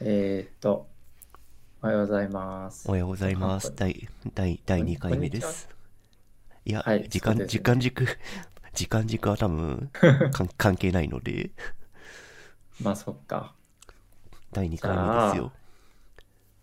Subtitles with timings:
[0.00, 0.86] えーっと、
[1.82, 2.88] おはようございます。
[2.88, 3.68] おはようございます。
[3.68, 5.68] あ第、第、第2回目です。
[6.64, 8.06] いや、はい時間、ね時間軸、
[8.74, 9.90] 時間軸は多分、
[10.56, 11.50] 関係ないので、
[12.80, 13.54] まあそっか。
[14.52, 15.52] 第2回目ですよ。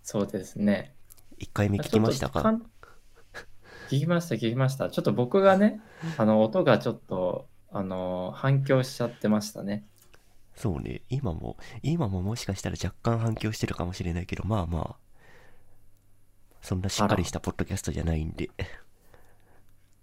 [0.02, 0.95] そうですね。
[1.38, 2.39] 1回目聞きましたか？
[3.89, 4.89] 聞きました、聞きました。
[4.89, 5.81] ちょっと僕がね、
[6.17, 9.86] あの、音がちょっと、あの、反響しちゃってましたね。
[10.55, 14.95] そうね、今も、今ももしかしたら若干反響してるかもしれないけど、まあまあ、
[16.61, 18.49] そんなしっかりしたポッドキャストじゃないんで、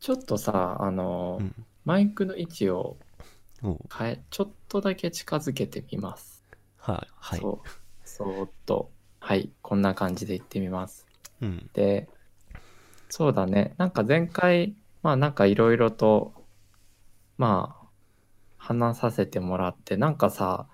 [0.02, 1.54] ちょっとさ、あの、うん。
[1.84, 2.96] マイクの位置を
[3.96, 6.44] 変え、ちょっとだけ近づけてみます。
[6.76, 7.40] はい、はい。
[7.40, 7.68] そう。
[8.04, 8.90] そーっと。
[9.20, 9.50] はい。
[9.62, 11.06] こんな感じで言ってみます。
[11.40, 12.08] うん、で、
[13.08, 13.74] そうだね。
[13.78, 16.34] なんか前回、まあなんかいろいろと、
[17.38, 17.81] まあ、
[18.62, 20.68] 話させてもらって、なんかさ、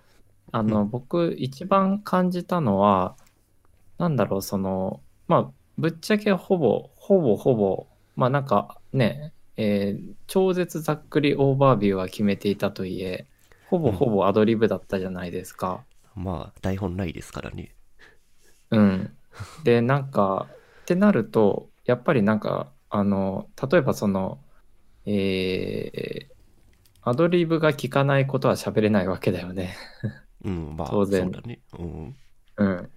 [0.52, 3.16] あの、僕一番感じたのは、
[3.98, 7.86] なんだろう、その、まあ、ぶっちゃけほぼ、ほぼほぼ、
[8.16, 13.26] まあなんかね、えー超絶ざっくりオーバービューは決めていたといえ、
[13.66, 15.84] ほぼほぼアドリブだったじゃないですか。
[16.14, 17.74] まあ、台本ないですからね。
[18.70, 19.16] うん。
[19.64, 20.48] で、なんか、
[20.82, 24.38] ってなると、やっぱりなんか、あの、例えばその、
[25.06, 26.37] えー、
[27.08, 29.76] アドリブが効かないことは喋れないわけだよね。
[30.44, 31.60] うん、まあ、当然そうだね。
[31.78, 32.16] うん。
[32.56, 32.90] うん。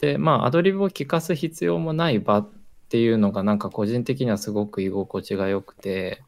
[0.00, 2.50] で、まあ、アドリブを聞かす必要もない場っ
[2.88, 6.22] ていうのが、なんか個人的にはすごく居心地が良くて、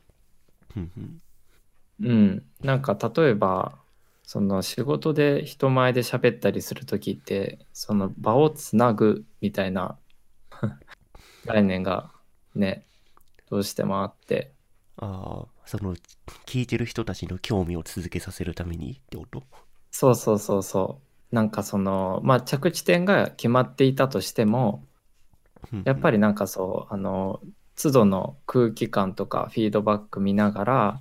[2.00, 2.42] うん。
[2.62, 3.78] なんか、例えば、
[4.22, 9.96] その仕事で人前で喋ったりするときって、その場をつなぐみたいな
[11.46, 12.10] 概念が
[12.54, 12.84] ね、
[13.48, 14.52] どうしてもあって、
[14.96, 15.94] ああ、その、
[16.46, 19.42] 聞いてる人たちの興味を続けさせるためにってこと？
[19.90, 21.00] そうそうそうそ
[21.32, 21.34] う。
[21.34, 24.84] なんかその、まあ着地点が決まっていたとしても、
[25.84, 27.40] やっぱり、りなんかそう、あの、
[27.74, 31.00] 都度の空気感とかフィードバック見ながら、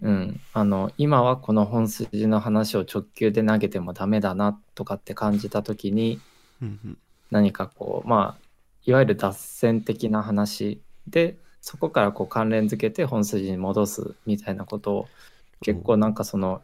[0.00, 6.18] うん、あの、今はこの本筋の話を直球で投げてもダメだなとかって感じたときに、
[7.30, 8.42] 何かこう、まあ、
[8.84, 15.08] いわゆる脱線的な話で、そこからこう関連づけて本筋に戻すみたいなことを、
[15.62, 16.60] 結構なんかその、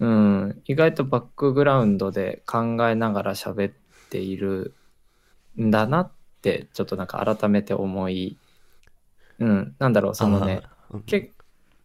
[0.00, 3.72] うん、意外とバックグラウンドで考えながら喋っ
[4.10, 4.74] ている
[5.58, 6.10] んだなっ
[6.42, 8.36] て、ちょっとなんか改めて思い、
[9.38, 11.30] うん、なんだろう、そのね、うんけ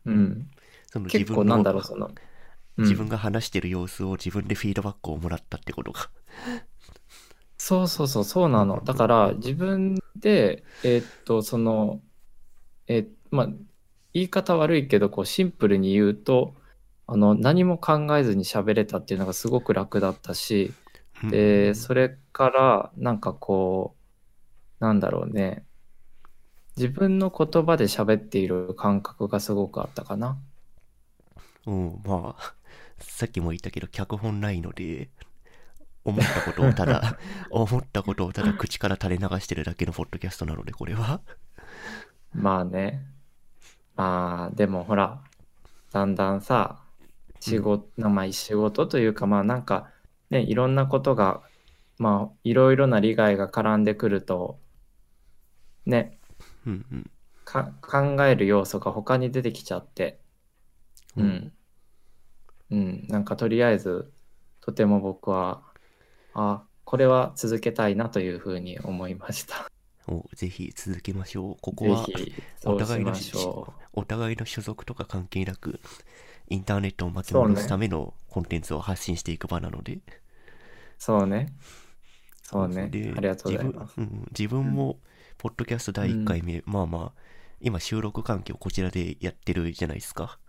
[0.05, 0.49] うん、
[0.87, 2.15] その結構なんだろう、その、うん
[2.79, 6.11] 自分が話してる様子を自分でフィードバックをもらったってことか。
[7.57, 8.83] そうそうそう、そうなの。
[8.83, 12.01] だから自分で、えーっと、その、
[12.87, 13.47] えーまあ、
[14.13, 16.55] 言い方悪いけど、こうシンプルに言うと、
[17.07, 20.73] あの、何も考えずに喋れたっていうのがすごく楽だったし、
[21.23, 23.95] うんで、それから、なんかこ
[24.79, 25.63] う、なんだろうね、
[26.75, 30.37] 自分の言葉で喋っている感覚がすごくあったかな。
[31.65, 32.53] うん、まあ、
[32.99, 35.09] さっきも言ったけど、脚本ないので、
[36.03, 37.17] 思ったことをただ、
[37.49, 41.21] 思ったことをただ口から垂れ流してるだけのポッドキャストなので、これは。
[42.33, 43.05] まあね。
[43.95, 45.21] まあ、でもほら、
[45.91, 46.83] だんだんさ、
[47.39, 49.91] 仕事、まあ仕事というか、まあなんか、
[50.29, 51.41] ね、いろんなことが、
[51.97, 54.59] まあ、いろいろな利害が絡んでくると、
[55.85, 56.19] ね、
[56.65, 57.11] うんうん。
[57.43, 60.19] か考える要素が他に出てきちゃって、
[61.15, 61.53] ううんん。
[62.69, 64.11] うん、なんかとりあえず、
[64.61, 65.63] とても僕は、
[66.33, 69.71] あ、これは続けたいなというふうに思いました。
[70.07, 71.57] おぜひ続けましょう。
[71.61, 73.81] ここぜは、ひ、そうしましょう。
[73.93, 75.79] お互いの所属とか関係なく、
[76.49, 79.99] インターネットを巻き戻すためのコンテンツを発信していく場なので、
[80.97, 81.53] そうね。
[82.43, 82.87] そうね。
[82.89, 83.99] でありがとうございます。
[83.99, 84.99] 自分,、うん、自分も、
[85.37, 87.21] ポッドキャスト第1回目、まあまあ、
[87.59, 90.39] 今収録環境こちらでやってるじゃないですか。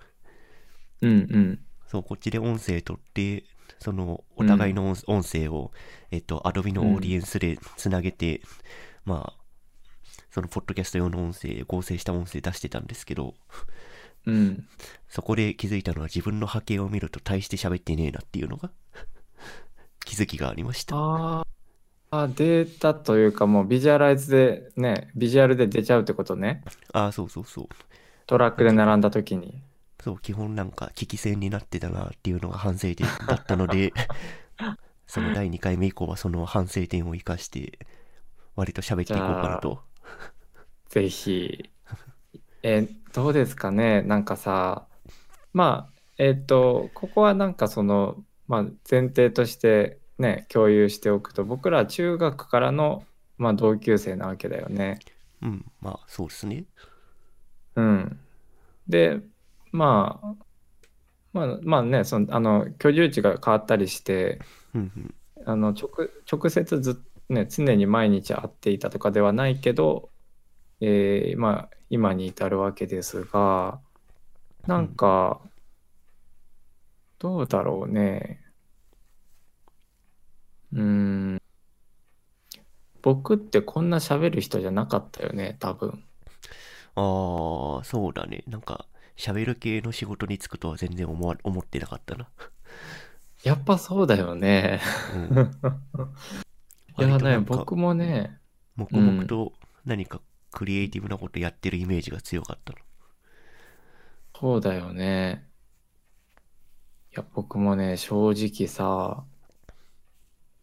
[1.00, 1.60] うんうん。
[1.86, 3.44] そう、こっちで音声取って、
[3.80, 5.72] その、お互いの音,、音声を、
[6.10, 8.42] えっと、Adobe のオーディエンスでつなげて、
[9.04, 9.37] まあ、
[10.30, 13.34] その、ポッドキャスト用の音声、合成した音声出してたんですけど、
[14.26, 14.68] うん。
[15.08, 18.70] そこで気づいたのは自分の波形を見ると大して喋ってねえなっていうのが、
[20.04, 20.96] 気づきがありました。
[20.96, 21.44] あ
[22.10, 26.62] あ、データというかもうビジュアライズでね、ビジュアルで出ちゃうってことね。
[26.92, 27.68] ああ、そうそうそう。
[28.26, 29.62] トラックで並んだ時に。
[30.02, 33.92] そう、基本なんか、危機戦になってたなっていうのが反省点だったので、
[35.06, 37.78] その第2回目以降はその反省点を生かして、
[38.54, 39.87] 割と喋っていこうかなと。
[40.88, 41.70] ぜひ。
[42.62, 44.02] え、どうですかね？
[44.02, 44.86] なんかさ、
[45.52, 53.04] まあ、えっと、ここはなんかその、まあ、前提として、ね、共有しておくと、僕らは中学からの、
[53.36, 54.98] まあ、同級生なわけだよね。
[55.42, 56.64] うん、まあ、そうですね。
[57.76, 58.18] うん。
[58.88, 59.20] で、
[59.70, 60.34] まあ、
[61.32, 64.40] まあ、まあね、その、あの、居住地が変わったりして、
[64.74, 65.14] うんうん。
[65.46, 65.90] あの、直、
[66.30, 66.94] 直接ずっ、
[67.28, 70.10] ね、常に毎日会っていたとかではないけど、
[70.80, 73.80] えーまあ、今に至るわけですが、
[74.66, 75.40] なんか、
[77.18, 78.40] どうだろうね。
[80.72, 81.42] うーん。
[83.02, 86.04] 僕ってこんな喋る人じゃなかったよね、多分。
[86.94, 88.44] ああ、そうだね。
[88.46, 88.86] なんか、
[89.16, 92.28] 喋る系の仕事に就くとは全然思わ、思ってなかったな。
[93.44, 94.80] やっぱそうだよね。
[95.14, 95.50] うん。
[96.98, 98.38] いやね、僕もね、
[98.76, 99.52] 黙々と
[99.84, 102.78] 何かクリエイティブなことやってるイメージが強かったの。
[104.34, 105.46] そうだよね。
[107.12, 109.24] いや、僕もね、正直さ、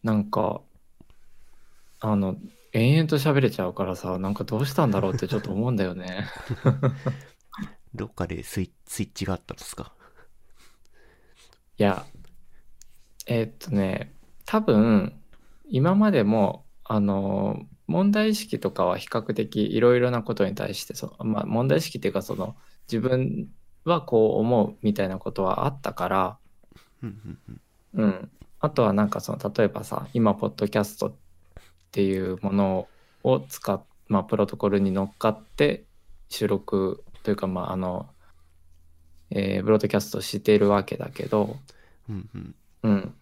[0.02, 0.62] なんか、
[2.00, 2.36] あの、
[2.72, 6.26] 延々と喋れちゃうからさ、なんかどうしたんだろうってちょっと思うんだよね。
[7.94, 9.92] どっかでスイスイッチがあったんですか？
[11.78, 12.06] いや、
[13.26, 14.12] えーっとね、
[14.44, 15.12] 多分、
[15.68, 22.56] 今までも、あの、問題意識とかは比較的いろいろなことに対して、そまあ、問題意識っていうか、その、
[22.90, 23.48] 自分
[23.84, 26.38] はこう思うみたいなことはあったから、
[27.94, 28.30] うん。
[28.60, 31.14] あとはなんかその、例えばさ、今、ポッドキャストっ
[31.92, 32.88] ていうもの
[33.22, 35.84] を使っ、まあ、プロトコルに乗っかって
[36.28, 38.08] 収録というか、まあ、あの、
[39.30, 41.56] えーブロードキャストしているわけだけど、
[42.08, 42.54] うんうん。
[42.82, 43.14] うん。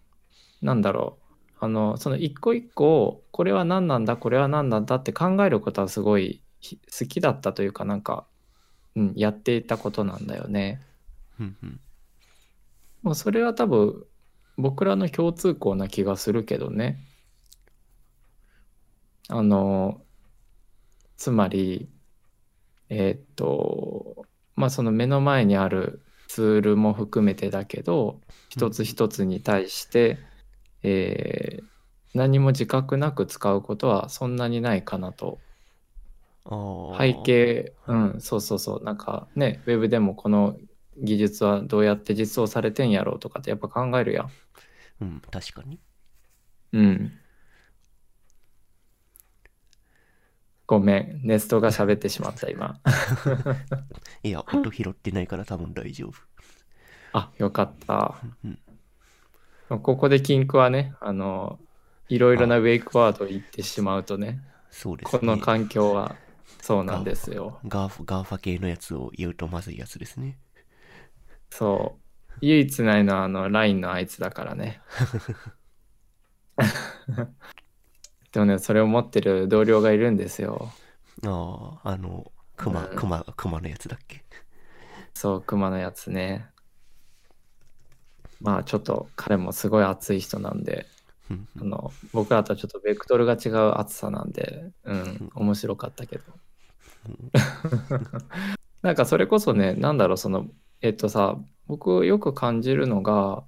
[0.61, 1.24] なんだろう。
[1.65, 8.27] あの、その一個一個、これは何なんだ、これは何なんだって考えることはすごいひ好きだったというか、なんか、
[8.95, 10.81] うん、やっていたことなんだよね。
[11.39, 11.79] うんうん。
[13.01, 14.05] もうそれは多分、
[14.57, 16.99] 僕らの共通項な気がするけどね。
[19.27, 20.01] あの、
[21.17, 21.89] つまり、
[22.89, 30.19] えーっと、まあその目の前にあるツールも含めてだけど、一つ一つに対して、
[30.87, 31.75] えー
[32.15, 35.39] 何も自覚なく使うことはそんなにないかなと。
[36.97, 37.13] 背。
[37.25, 38.83] 景、うん、そうそうそう。
[38.83, 40.57] なんかね、ウェブでもこの
[40.97, 44.31] 技術はどうやって実装されてんやろうとかってやっぱ考えるやん。
[45.01, 45.77] うん、確かに。
[46.71, 47.11] うん。
[50.67, 52.79] ごめん、ネストが喋ってしまった今。
[54.23, 56.13] いや、音拾ってないから多分大丈夫。
[57.11, 58.15] あ、よかった。
[58.45, 58.59] うん
[59.69, 61.59] ここでキンクはね、あの、
[62.07, 65.19] いろいろなウェイクワードを言ってしまうとね、そうですね。
[65.19, 66.15] この環境は
[66.61, 67.59] そうなんですよ。
[67.67, 70.37] ガーフ、 GAFA 系のやつを言うとまずいやつですね。
[71.49, 72.01] そう。
[72.41, 74.81] 唯一ないのはあの LINE のあいつだからね。
[78.31, 80.71] でもね、それを持ってる同僚がいるんですよ。
[81.25, 84.23] ああ、あの、クマ、うんクマ、クマのやつだっけ？
[85.13, 86.51] そう、熊のやつね。
[88.41, 90.85] まあちょっと彼もすごい熱い人なんで、
[91.29, 96.23] うんあの僕らとはちょっとベクトルが違う熱さなんで、うん、面白かったけど。
[98.81, 100.47] なんかそれこそね、なんだろう、その、
[100.81, 101.37] えっとさ、
[101.67, 103.43] 僕よく感じるのが、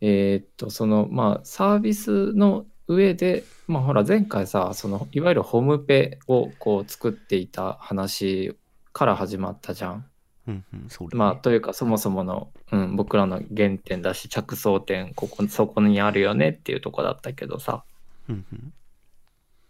[0.00, 8.58] えっと、その、まあ、サービスの上で、まあ、ほら、前回さ、その、いわゆるホームペをこう作っていた話
[8.92, 10.06] から始まったじゃん。
[10.46, 10.88] うんうん、ね。
[11.12, 17.84] まあ、というか、そもそもの、うん、僕らの原点だし、着想点、ここ、そこにあるよねっていうとこだったけどさ、
[18.28, 18.44] うん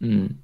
[0.03, 0.11] うん。
[0.11, 0.41] うん。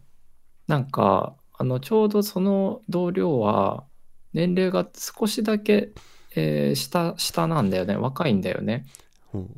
[0.66, 3.84] なんか、あの、ちょうどその同僚は、
[4.32, 5.90] 年齢が少しだけ、
[6.36, 7.96] えー下、下なんだよね。
[7.96, 8.86] 若いんだよね。
[9.32, 9.48] ほう。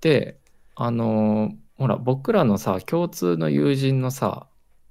[0.00, 0.38] で、
[0.76, 4.46] あのーほら、僕らのさ、共通の友人のさ、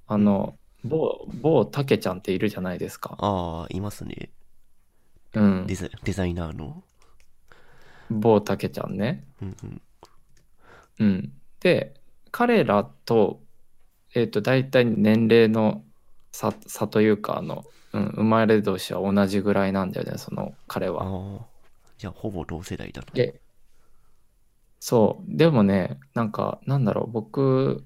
[0.08, 3.16] あの、某、某たけちゃんっているじゃないですか。
[3.20, 4.30] ああ、いますね。
[5.34, 5.76] うんデ。
[5.76, 6.84] ザデザイナーの？
[8.10, 9.24] 某たけちゃんね。
[9.42, 9.82] うんうん。
[11.00, 11.34] うん。
[11.60, 11.94] で、
[12.32, 13.42] 彼らと、
[14.14, 15.84] えっと、大体年齢の
[16.32, 21.04] 差、差というか、あの、うん、生まれ年は同じぐらいなんだよね、その彼は。
[21.04, 21.46] ああ。
[21.98, 23.08] じゃあ、ほぼ同世代だな。
[23.14, 23.40] で、
[24.80, 27.86] そう、でもね、なんか、なんだろう、僕、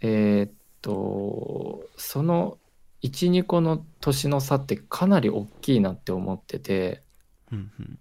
[0.00, 2.58] えーっと、その
[3.04, 7.02] 1、2個の年の差ってかなり大きいなって思ってて、
[7.52, 7.98] うんうん。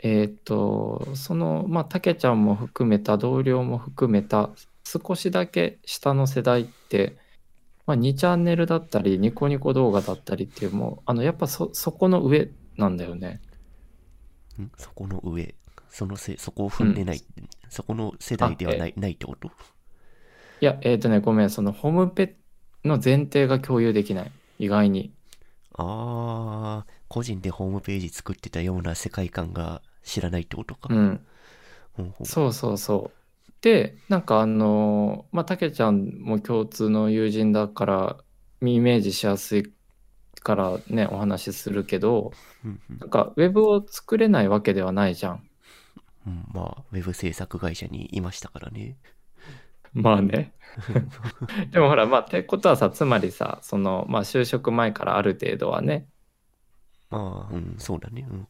[0.00, 4.50] えーっと、その、まあ、たけちゃんも含めた、同僚も含めた、
[4.84, 7.16] 少しだけ下の世代って、
[7.86, 13.40] まあ、2チャンネルだったり、ニコニコ動画だったりっていう、もう、あの、やっぱそ、そこの上なんだよね。
[14.60, 15.54] んそこの上。
[15.88, 17.22] そのせ、そこを踏んでない。
[17.70, 19.48] そこの世代ではないないってこと？
[20.60, 22.36] いや、えっ、とね、ごめん、そのホームペ
[22.84, 24.32] の前提が共有できない。
[24.58, 25.12] 意外に。
[25.74, 30.88] ああ、個人でホームページ作ってたような世界観が知らないってことか。
[30.92, 31.20] うん。
[31.94, 33.52] ほうほうそうそうそう。
[33.60, 38.16] で、なんかあのまあ、たけちゃんも共通の友人だから、
[38.60, 39.72] イメージしやすい
[40.42, 42.32] からね、お話しするけど、
[42.64, 45.48] うんうんなんかウェブを作れないわけではないじゃん。
[46.26, 48.96] うん、まあ、ウェブ制作会社にいましたからね。
[49.94, 50.52] まあね。
[51.70, 56.08] でもほら、まあ、ってことはさ、つまりさ、その、まあ、就職前からある程度はね、
[57.10, 58.26] まあ、うん、そうだね。
[58.28, 58.48] うん。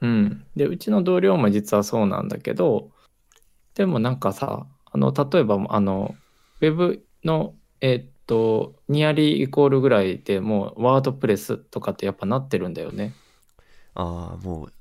[0.00, 0.46] うん。
[0.56, 2.90] で、うちの同僚も実はそうなんだけど、
[3.74, 6.16] でもなんかさ、あの、例えば、あの、
[6.60, 13.20] ウェブの、えーっと、ニアリーイコールぐらいでもう、ワードプレスとかってやっぱなってるんだよね。
[13.94, 14.72] ああ、もう、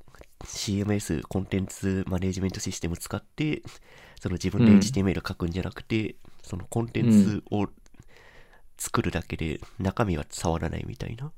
[0.46, 3.62] CMS、コンテンツマネジメントシステム使って、
[4.20, 4.80] その自分でうん。
[4.80, 7.68] HTML 書くんじゃなくて、そのコンテンツを
[8.78, 11.32] 作るだけで中身は触らないみたいな。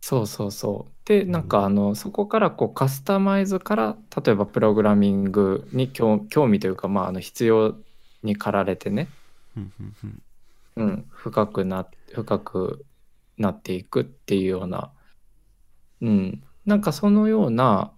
[0.00, 0.92] そうそうそう。
[1.06, 7.76] で、なんかあの、そこからこうカスタマイズから、例えばプログラミングに興興味というか、まあ、あの必要
[8.22, 9.08] に駆られてね、
[10.76, 12.84] うん、深くな、深く
[13.38, 14.92] なっていくっていうような、
[16.02, 17.92] うん、なんかそのような、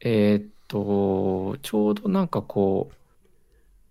[0.00, 2.94] えーっと、ちょうどなんかこう、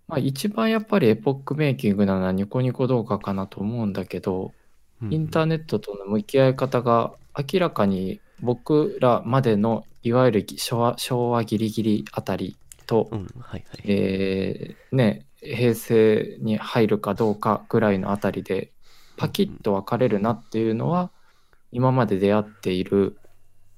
[0.08, 4.54] まあ一番やっぱりエポックメイキングなのはニコニコ動画かなと思うんだけど、
[5.02, 13.82] うんうんインターネットとの向き合い方が明らかに僕らまでのいわゆる昭和昭和ギリギリあたりと、うん、はいはい。
[13.84, 18.72] えーね、平成に入るかどうかぐらいのあたりで
[19.18, 21.12] パキッと分かれるなっていうのは
[21.72, 23.18] 今まで出会っている、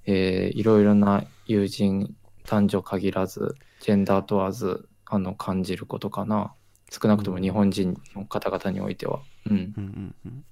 [0.06, 2.16] えーいろいろな友人
[2.48, 6.54] 男女限らずジェンダー問わずあの感じることかな
[6.90, 9.20] 少なくとも日本人の方々においては。
[9.50, 10.46] うんうんうんうん。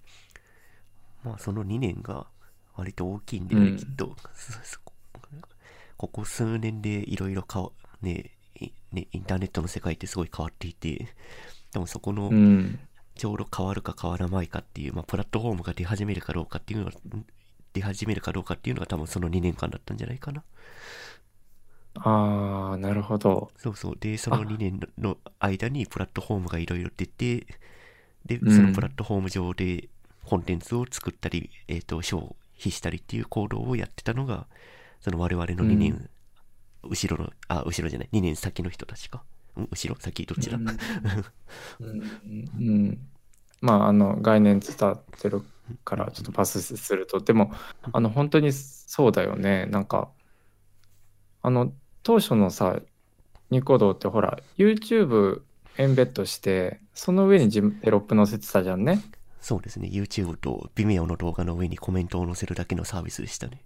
[1.23, 2.27] まあ、その2年が
[2.75, 4.15] 割と大きいんでね、うんきっと。
[4.83, 4.93] こ
[5.97, 7.71] ここ数年でいろいろ変わ、
[8.01, 11.07] ねいね、インターネットの世界ってすごい変わっていて、
[11.71, 12.79] でもそこのうん
[13.15, 17.25] ちょうど変わるか変わらないかっていう、まあ、プラットフォームが出始めるかどうかっていうのは、ん
[17.71, 20.43] 出始めるかどうかっていうのが多分その2年間だったんじゃないかな。
[21.95, 23.51] ああなるほど。
[23.57, 23.97] そうそう。
[23.99, 27.47] で、その2年の間にプラットフォームがいろいろ出て、
[28.25, 28.55] で、うん。
[28.55, 29.89] そのプラットフォーム上で
[30.25, 34.47] コンテンツを作ったり、えっ、と、消費したりっていう行動をやってたのが、
[34.99, 36.09] その我々の2年、
[36.83, 39.23] 後ろの、あ、後ろじゃない、2年先の人たちか。
[39.29, 39.35] うん
[39.71, 40.67] 後ろ先どっちだ、うん。
[40.67, 42.01] うん。
[42.59, 43.07] うん。
[43.61, 45.43] まああの概念伝わってる
[45.83, 47.19] からちょっとパスすると。
[47.21, 47.51] でも
[47.91, 49.65] あの本当にそうだよね。
[49.67, 50.09] なんか
[51.41, 51.73] あの
[52.05, 52.79] 当初のさ
[53.49, 55.41] ニコ動ってほら YouTube
[55.77, 59.01] エンベッドしてその上にテロップ載せてたじゃんね
[59.41, 59.89] そうですね。
[59.91, 63.61] YouTube と Vimeo の動画の上にコメントを載せるだけのサービスでしたね。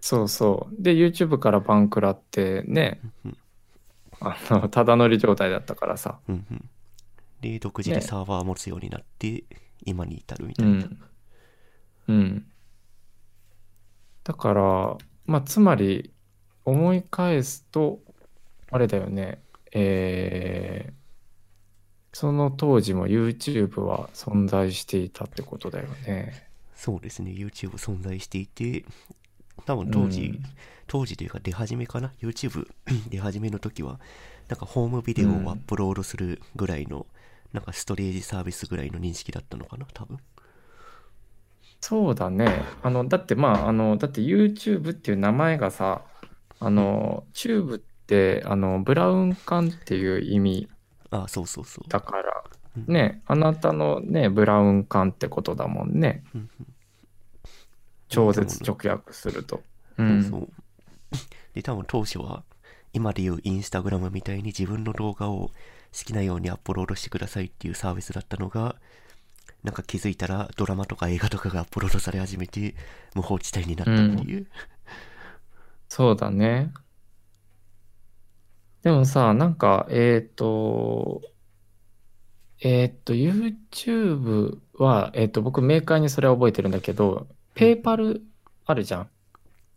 [0.00, 3.36] そうそうで YouTube からバン食らってねうん
[4.20, 6.68] あのただ乗り状態だったからさうんうん。
[7.42, 9.44] で、独自でねサーバー持つようになって、
[9.84, 10.76] 今に至るみたいうな。
[10.76, 10.98] ん。
[12.08, 12.46] うん。
[14.24, 16.11] だから、まあ、つまり、
[16.64, 18.00] 思い返すと、
[18.70, 19.40] あれだよね、
[19.72, 20.92] えー
[22.14, 26.46] その当時も YouTube は存在していたってことだよね。
[26.74, 28.84] そうですね、YouTube 存在していて、
[29.64, 30.42] 多分当時、うん
[30.88, 32.68] 当時というか出始めかな ?YouTube
[33.08, 33.98] 出始めの時は、
[34.48, 37.06] なんかホームビデオをアップロードするぐらいの、
[37.54, 39.86] なんかストレージサービスぐらいの認識だったのかな？
[39.94, 40.18] 多分。
[41.80, 42.62] そうだね。
[42.82, 46.02] あの、だってまあ、あの、だって YouTube っていう名前がさ、
[46.64, 50.68] あの、チューブって、あの、ブラウン管っていう意味
[51.10, 51.88] あそうそうそう。
[51.88, 52.44] だから、
[52.76, 56.24] うんね、あなたのね、ブラウン管ってことだもんね。
[56.34, 56.66] うんうん
[58.08, 59.62] 超絶直訳すると。
[59.96, 60.48] うそうんそう。
[61.54, 62.44] で、多分当初は、
[62.92, 65.52] 今でいうインスタグラムみたいに自分の動画を好
[66.04, 68.76] きなようにアップロードしてくださいっていうサービスだったのが、
[69.62, 72.74] なんか気づいたらドラマとか映画とかがアップロードされ始めて、
[73.14, 74.46] 無法地帯になったっていう。
[75.94, 76.72] そうだね。
[78.82, 81.20] でもさ、なんか、えっと、
[82.62, 88.22] えっと、YouTube は、えっと、僕、明快にそれは覚えてるんだけど、ペーパル
[88.64, 89.10] あるじゃん。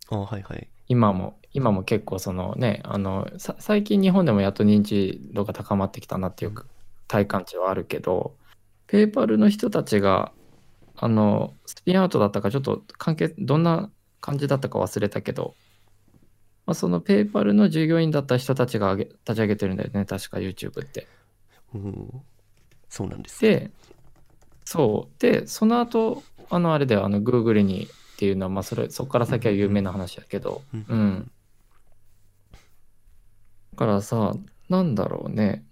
[0.08, 0.66] あはいはい。
[0.88, 6.54] 今も、今も結構そのね、あの、さ最近日本でもやっと認知度が高まってきたなっていう
[7.08, 8.38] 体感値はあるけど、
[8.86, 10.32] ペーパルの人たちが、
[10.96, 13.90] あの、スピンアウトだったか、ちょっと関係、どんな
[14.22, 15.54] 感じだったか忘れたけど、
[16.66, 21.06] まあ、そのペイパルの従業員だった人たちが立ち上げてるんだよね、確か YouTube って。
[21.74, 22.22] うん
[22.88, 23.40] そうなんです。
[23.42, 23.70] で、
[24.64, 25.20] そう。
[25.20, 31.30] で、その後、あの、あれだよ、あの、Google にっていうのは、まあ、それ、そこから先は有名な話だけど、うんうん。
[33.72, 34.34] だからさ、
[34.68, 35.64] なんだろうね。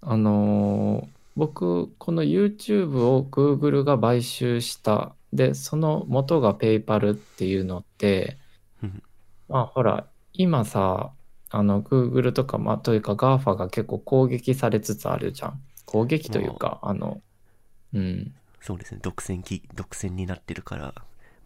[0.00, 5.14] あのー僕、この YouTube を Google が買収した。
[5.32, 8.40] で、その元が PayPal っていうのって、うん
[9.50, 11.12] まあ、ほら、今さ、
[11.50, 15.62] あの、Google とか、まあ、というか GAFA が結構攻撃されつつあるじゃん。
[15.86, 17.22] 攻撃というか、あの、
[17.92, 18.34] うん。
[18.60, 19.00] そうですね。
[19.02, 20.94] 独占き、独占になってるから、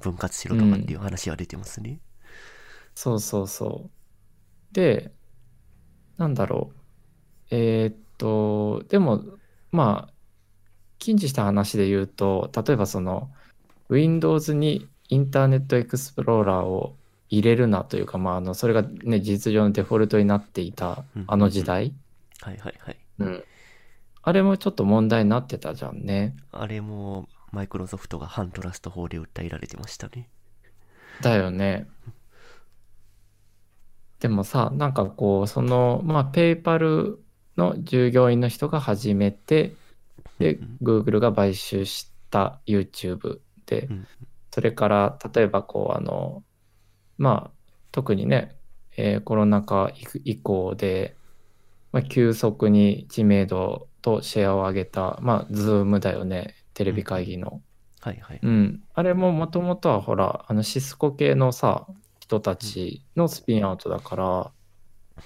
[0.01, 2.01] 分割しろとかっていう話は出てますね。
[2.95, 3.91] そうそうそ
[4.73, 4.75] う。
[4.75, 5.13] で、
[6.17, 6.73] なんだろ
[7.51, 7.57] う。
[7.57, 9.25] えーっと、でも、
[9.73, 10.15] まあ、
[10.99, 13.33] 近似した話で言うと、例えばその、
[13.91, 16.99] Windows にインターネットエクスプローラーを
[17.35, 21.95] 入れるなというか、まあ、あの、それがね、事実上のデフォルトになっていたうんあの時代。
[22.41, 22.99] はいはいはい。
[23.19, 23.45] うん。
[24.23, 26.37] あれもちょっと問題になってたじゃんね。
[26.51, 30.29] あれも、マイクロソフトが反トラスト法で訴えられてましたね。
[31.21, 31.87] だよね。
[34.21, 37.23] でもさ、なんかこう、その、まあ、ペイパル
[37.57, 39.75] の従業員の人が始めて、
[40.39, 44.07] でうん、Google が買収した YouTube でう、ん
[44.55, 46.45] それから、例えばこう、あの、
[47.19, 47.59] まあ、
[47.93, 48.57] 特にね、
[48.97, 51.17] えーコロナ禍以以降で、
[51.93, 57.63] まあ、急速に知名度とシェアを上げた、まあ、Zoom だよね、テレビ会議の。
[58.01, 58.41] はいはい。
[58.43, 61.87] うん、あれももともとはほら、あのシスコ系のさ、
[62.21, 64.53] 人たちのスピンアウトだから、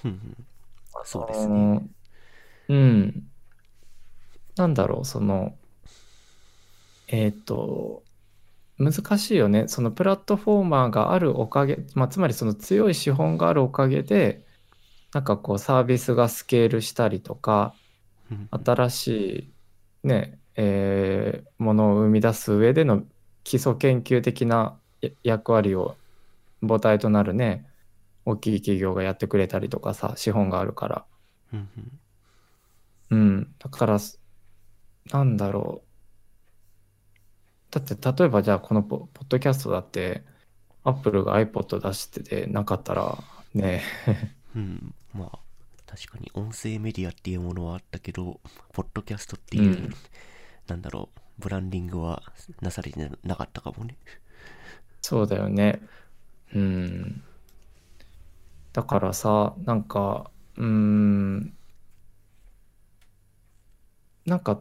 [0.03, 0.47] うんうん
[1.03, 1.55] そうですあね。
[1.55, 1.87] の
[2.69, 3.31] うん。
[4.55, 5.57] なんだろう、その、
[7.07, 8.03] えっと、
[8.79, 9.67] 難しいよね。
[9.67, 14.45] そのプラットフォーマーがあるおかげ、まあ、つまりその強い資本があるおかげで、
[15.13, 17.75] なんかこうサービスがスケールしたりとか、
[18.31, 19.53] うん新し
[20.03, 23.03] いね、えーものを生み出す上での
[23.43, 25.97] 基礎研究的なや役割を
[26.61, 27.67] 母体となるね、
[28.25, 31.05] 大きい企業がやってくれたりとかさ、資本があるから。
[33.09, 33.55] うん。
[33.59, 34.19] だから、す
[35.11, 35.88] なんだろう。
[37.71, 40.23] だって、例えばじゃあこのポポッドキャストだって、
[40.83, 43.17] アップルが iPod 出しててなかったら、
[43.53, 43.83] ね、
[44.55, 45.39] うん、まあ、
[45.85, 48.39] 確かに音声メディアっていうものはあったけど、
[48.73, 49.93] ポッドキャストっていう、うん
[50.67, 52.21] なんだろう、ブランディングは
[52.61, 53.97] なされてなかったかもね。
[55.01, 55.81] そうだよね。
[56.53, 57.23] うん。
[58.73, 61.53] だからさ、なんか、うーん、
[64.25, 64.59] なんか、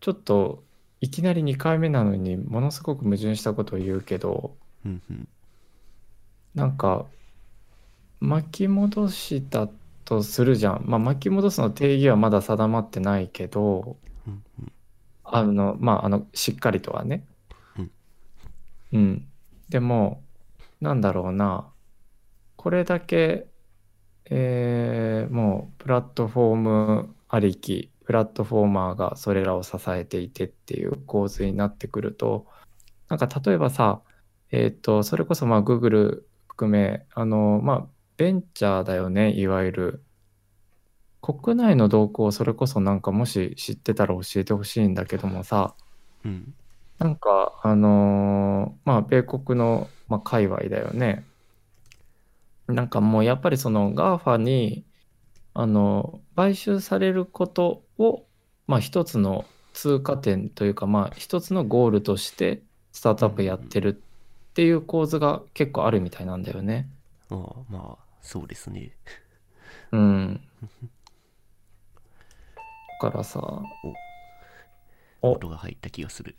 [0.00, 0.62] ちょっと、
[1.04, 5.28] いきなり2回目なのにものすごく矛盾したことを言うけど、うんうん。
[6.54, 7.06] なんか、
[8.20, 9.68] 巻き戻した
[10.04, 10.84] とするじゃん。
[10.86, 14.72] まあ、巻き戻すの定義はまだ定まってないけど、うんうん
[15.26, 17.24] あの、まあ、あの、しっかりとはね。
[17.78, 17.90] うん。
[18.92, 19.28] うん。
[19.70, 20.22] でも、
[20.80, 21.72] なんだろうな。
[22.56, 23.46] これだけ、
[24.26, 32.46] えーもう、プラットフォームありき、プラットフォーマーがそれらを支えていてっていう構図になってくると、
[33.08, 34.00] なんか例えばさ、
[34.50, 37.86] えっと、それこそまあ、Google 含め、あの、まあ、
[38.16, 40.02] ベンチャーだよね、いわゆる。
[41.20, 45.74] 国内の動向をそれこそなんかもし知ってたら教えてほしいんだけどもさ、
[46.22, 46.54] うん。
[46.98, 51.24] なんかあのーまあ米国の、まあ、界隈だよね。
[52.66, 54.84] なんかもうやっぱりその GAFA に
[55.54, 58.24] あの買収されることを、
[58.66, 62.62] まあ、一つの通過点というかまあ一つのゴールとして
[62.92, 63.92] スタートアップやってるっ
[64.54, 66.88] ていう構図が結構あるみたいなんだよね。
[67.30, 67.38] ああ
[67.68, 68.92] まあ、そうですね。
[69.90, 70.40] うん。
[73.02, 73.62] だからさ、
[75.22, 76.36] お音が入った気がする。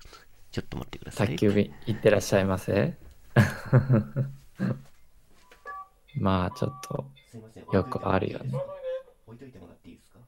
[0.52, 1.28] ちょっと待ってください。
[1.28, 2.98] 宅急便行ってらっしゃいませ？
[6.18, 7.06] まあちょっと
[7.74, 8.54] よくあるよね。
[9.28, 10.20] 置いといてもらっていいですか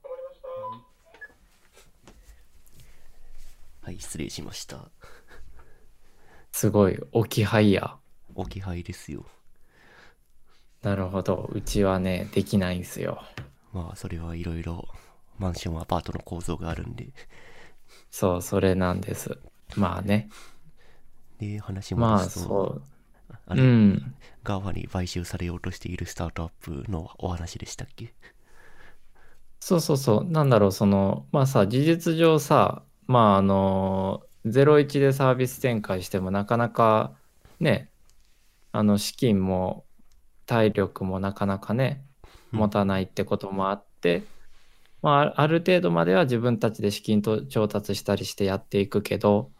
[3.87, 4.89] はい、失礼しました。
[6.51, 7.95] すごい置き配や。
[8.35, 9.25] 置き配ですよ。
[10.81, 11.49] なるほど。
[11.53, 13.23] うちはね、できないんすよ。
[13.71, 14.89] まあ、それはいろいろ
[15.39, 17.07] マンション、アパートの構造があるんで。
[18.11, 19.37] そう、それなんです。
[19.77, 20.27] まあね。
[21.39, 22.81] で、話まあそう。
[23.45, 24.15] あれ、うん。
[24.43, 28.13] GAFA に買収されようとしているスタートアップのお話でしたっけ
[29.61, 30.29] そうそうそう。
[30.29, 37.13] なんだろう、その、まあさ、事実上さ、まああの、01でサービス展開してもなかなか
[37.59, 37.89] ね、
[38.71, 39.85] あの資金も
[40.45, 42.03] 体力もなかなかね、
[42.53, 42.59] うん。
[42.59, 44.23] 持たないってこともあって、
[45.01, 49.51] まあ、ある程度までは自分たちで資金と調達したりしてやっていくけど、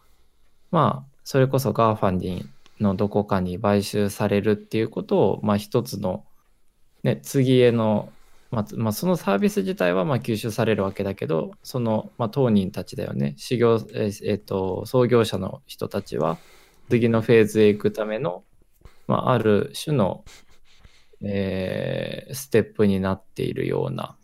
[0.72, 2.48] まあ、それこそ GAFA に
[2.80, 6.26] のどこかに買収されるっていうことを、まあ、一つの、
[7.04, 8.12] ね、次への、
[8.52, 16.38] まあつまあ、そのサービス自体はまあ吸収されるわけだけど、その、まあ、当人たちだよね、修行、えーえーと、創業者の人たちは、
[16.90, 18.44] 次のフェーズへ行くための、
[19.08, 20.24] まあ、ある種の、
[21.22, 24.16] えーステップになっているような、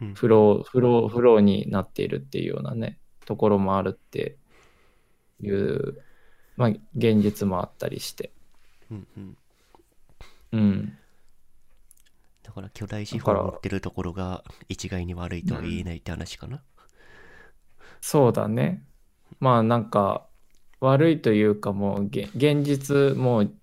[0.00, 4.36] うんフロー、フロー、フローになっているっていうようなね、ところもあるって
[5.40, 5.98] いう、
[6.56, 8.32] まあ、現実もあったりして。
[8.90, 9.36] うんうん
[10.52, 10.98] うん。
[12.42, 16.62] だから巨大資本を持ってるところが一概に悪いとは言えないって話かな。
[18.00, 18.84] そうだね。
[19.40, 20.26] まあなんか
[20.80, 23.54] 悪いというかもうげ現実もう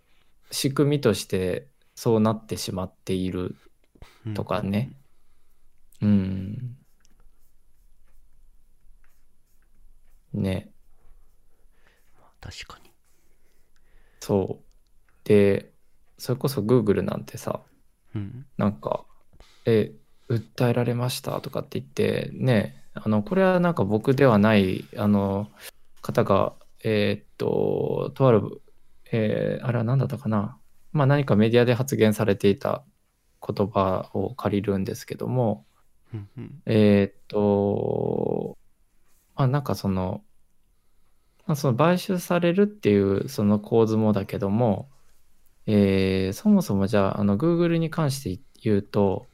[0.51, 3.55] 仕組みとしてそうなってしまっている
[4.25, 4.91] うんとかね。
[6.01, 6.77] うん。
[10.33, 10.71] ね。
[12.39, 12.91] 確かに。
[14.21, 14.63] そう。
[15.25, 15.73] で、
[16.17, 17.61] それこそ Google なんてさ、
[18.15, 18.45] うん。
[18.57, 19.05] なんか、
[19.65, 19.91] え、
[20.29, 21.39] 訴えられました？
[21.41, 25.49] とかって言って、ね、あの、これはなんか僕ではない、あの、
[26.01, 28.61] 方が、えーっと、とある、
[29.11, 30.57] えーあれは何だったかな？
[30.91, 32.83] まあ何かメディアで発言されていた
[33.45, 35.65] 言葉を借りるんですけども、
[36.13, 36.61] うんうん。
[36.65, 38.57] えーっと、
[39.35, 40.23] まあなんかその、
[41.47, 44.89] まあ、その買収されるっていうその構図もだけども、
[45.71, 49.27] えーそもそもじゃあ、あの、Google に関して言うと、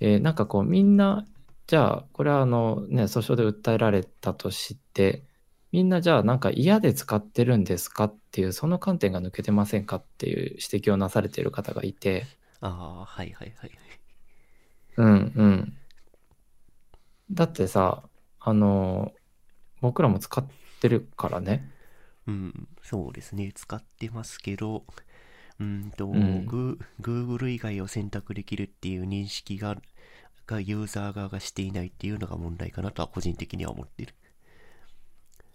[0.00, 1.26] えーなんかこうみんな、
[1.66, 5.24] じゃあ、これはあのね、訴訟で訴えられたとして、
[5.72, 12.26] みんなじゃあなんか嫌で使ってるんですかっていう、その観点が抜けてませんかっていう指摘をなされている方がいて、
[12.60, 13.70] ああ、はいはいはい。
[14.96, 15.76] うんうん。
[17.30, 18.02] だってさ、
[18.40, 19.12] あの、
[19.80, 20.44] 僕らも使っ
[20.80, 21.70] てるからね。
[22.26, 23.52] うん、そうですね。
[23.54, 24.84] 使ってますけど、
[25.60, 29.76] うんと、んグー Google 以外を選択できるっていう認識が、
[30.46, 34.14] がユーザー側がしていないっていうのが問題かなとは個人的には思ってる。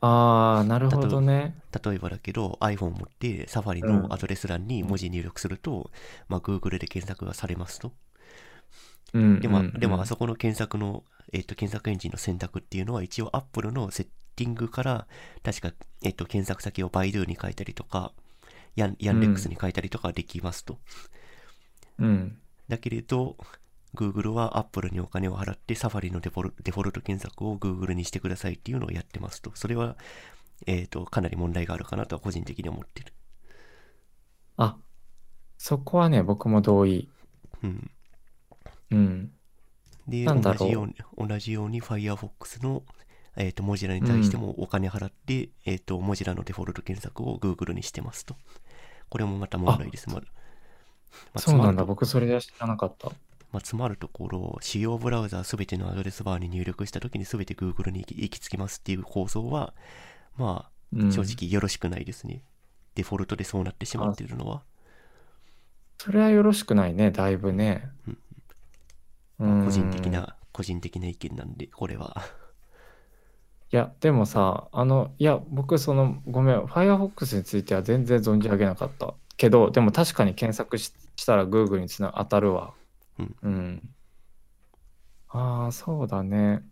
[0.02, 1.56] ああ、なるほどね。
[1.84, 5.90] 例えばだけど iPhone を持ってサファリうんのアドレス欄に文字入力すると、
[6.30, 7.92] まあ Google で検索がされますと。
[9.14, 15.08] うんでも、うんでもあそこの検索の、えっと、検索エンジンの選択っていうのは一応 Apple のセッティングから
[15.44, 15.72] 確か、
[16.04, 18.12] えっと、検索先を Baidu に変えたりとか、
[18.76, 20.80] ヤンヤンレックスに変えたりとかできますと。
[22.00, 22.38] うん。
[22.68, 23.38] だけれど、
[23.96, 29.52] Google は Apple にお金を払ってサファリのデフォルデフォルト検索を Google にしてくださいっていうのをやってますと。
[29.56, 29.96] それは、
[30.68, 33.14] えっと、かなり問題があるかなとは個人的に思ってる。
[34.58, 34.78] あ、
[35.58, 37.10] そこはね、僕も同意。
[37.64, 37.92] うん。
[38.92, 39.32] うん。
[40.08, 42.84] で、同じように、同じように Firefox の、
[43.38, 48.36] えっ、と、モジュラに対してもお金払って、えっ、と、モジュラのデフォルト検索を Google にしてますと。
[49.10, 50.10] これもまた問題です。
[50.10, 50.22] ま
[51.34, 51.86] あそうなんだ。
[51.86, 53.12] 僕それは知らなかった。
[53.52, 59.74] まあ、つまるところ、主要ブラウザすべてのアドレスバーに入力したときにすべて Google に行き着きますっていう構造は、
[60.38, 62.44] まあ、うん正直よろしくないですね。
[62.96, 64.64] デフォルトでそうなってしまっているのは。
[65.98, 67.90] それはよろしくないね、だいぶね。
[69.40, 70.10] うん個人的。
[70.10, 72.24] な、個人的な意見なんで、これは。
[73.72, 79.16] いや、でもさ、あの、いや、僕、その、ごめん、Firefox については全然存じ上げなかった。
[79.38, 82.74] けど、でも確かに検索ししたら Google につな当たるわ。
[83.20, 83.90] うんうん。
[85.30, 86.64] ああ、そうだね。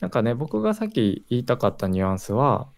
[0.00, 2.68] なんかね、僕がさっき言いたかったニュアンスは、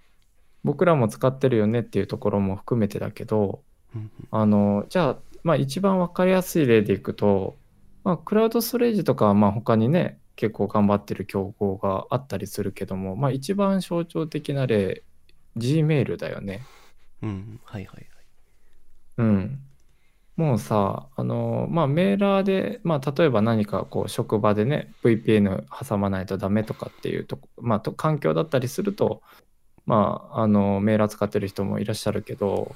[0.62, 3.62] 僕らも使ってるよねっていうところも含めてだけど、
[3.94, 7.57] うんあの、じゃあ、まあ一番わかりやすい例でいくと、
[8.05, 15.03] まあクラウドストレージとかはまあ他にね、結構頑張ってる競合があったりするけども、まあ一番象徴的な例、
[15.59, 16.62] Gmail だよね。
[17.20, 18.07] うん、うん、はいはいはい。
[19.18, 19.61] うん。
[20.37, 29.20] もうさ、あの、まあメーラーで、まあ例えば何かこう職場でね、VPN 挟まないとダメとかっていうとこ、まあと環境だったりすると、
[29.85, 32.74] まああのメーラー使ってる人もいらっしゃるけど、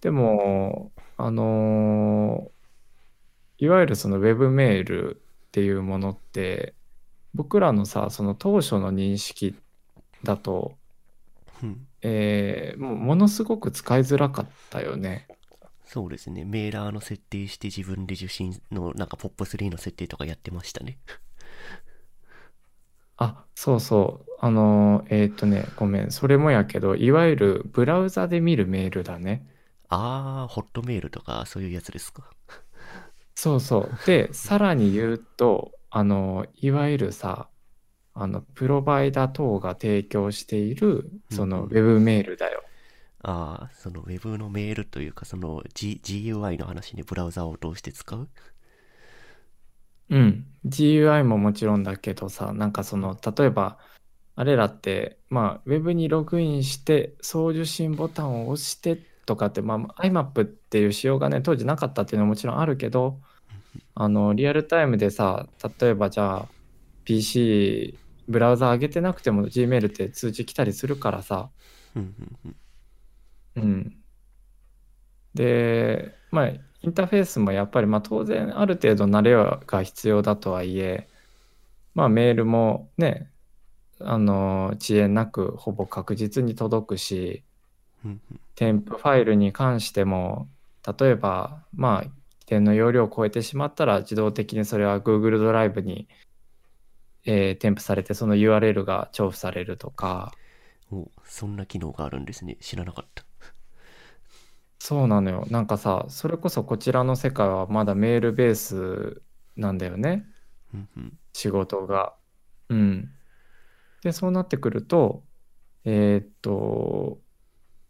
[0.00, 2.50] でも、あの
[3.58, 6.74] いわゆるそのウェブメールっていうものって、
[7.34, 9.56] 僕らのさ、その当初の認識
[10.24, 10.78] だと、
[11.62, 15.28] うんえーもうものすごく使いづらかったよね。
[15.84, 16.44] そうですね。
[16.44, 20.98] メーラーの設定して自分で受信のなんかポップ3の設定とかやってましたね。
[23.18, 24.32] あ、そうそう。
[24.40, 26.10] あのーえーっとね、ごめん。
[26.10, 29.46] それもやけど、いわゆるブラウザで見るメールだね。
[29.88, 32.30] あー、ホットメールとかそういうやつですか？
[33.36, 33.90] そうそう。
[34.06, 37.48] で、さらに言うと、あの、いわゆるさ、
[38.14, 42.64] あの、プロバイダ等が提供している、その、ウうんェブメールだよ。
[43.22, 48.28] ああ、そのウェブのメールというか、その、G、GUI の話にブラウザを通して使う？
[50.08, 50.46] うん。
[50.64, 53.78] GUI ももちろんだけどさ、なんかその、例えば、
[54.34, 63.20] あれらって、まあ、ウェブにログインして、送受信ボタンを押してとかって、まあ、IMAP っていう仕様がね、当時なかったっていうのはもちろんあるけど、
[63.94, 65.48] あの、リアルタイムでさ、
[65.80, 66.48] 例えばじゃあ、
[67.04, 71.50] PC、ブラウザ上げてなくても Gmail って通知来たりするからさ、
[73.56, 73.96] うん。
[75.34, 79.34] で、まあ、インターフェースもやっぱり、まあ、当然ある程度慣れ
[79.66, 81.08] が必要だとはいえ、
[81.94, 83.30] まあ、メールもね、
[84.00, 87.44] あの、遅延なくほぼ確実に届くし、
[88.54, 90.48] 添付ファイルに関しても、
[90.98, 92.10] 例えば、まあ、
[92.46, 96.08] 規定の容量を超えてしまったら、自動的にそれは Google ドライブに、
[97.24, 100.32] えー添付されて、その URL が重複されるとか、
[100.92, 102.56] おそんな機能があるんですね。
[102.60, 103.24] 知らなかった。
[104.78, 105.46] そうなのよ。
[105.50, 109.22] なんかさ、それこそこちらの世界はまだメールベース
[109.56, 110.26] なんだよね。
[110.74, 111.18] うんうん。
[111.32, 112.14] 仕事が。
[112.68, 113.10] うん。
[114.02, 115.24] で、そうなってくると、
[115.84, 117.20] えーっと、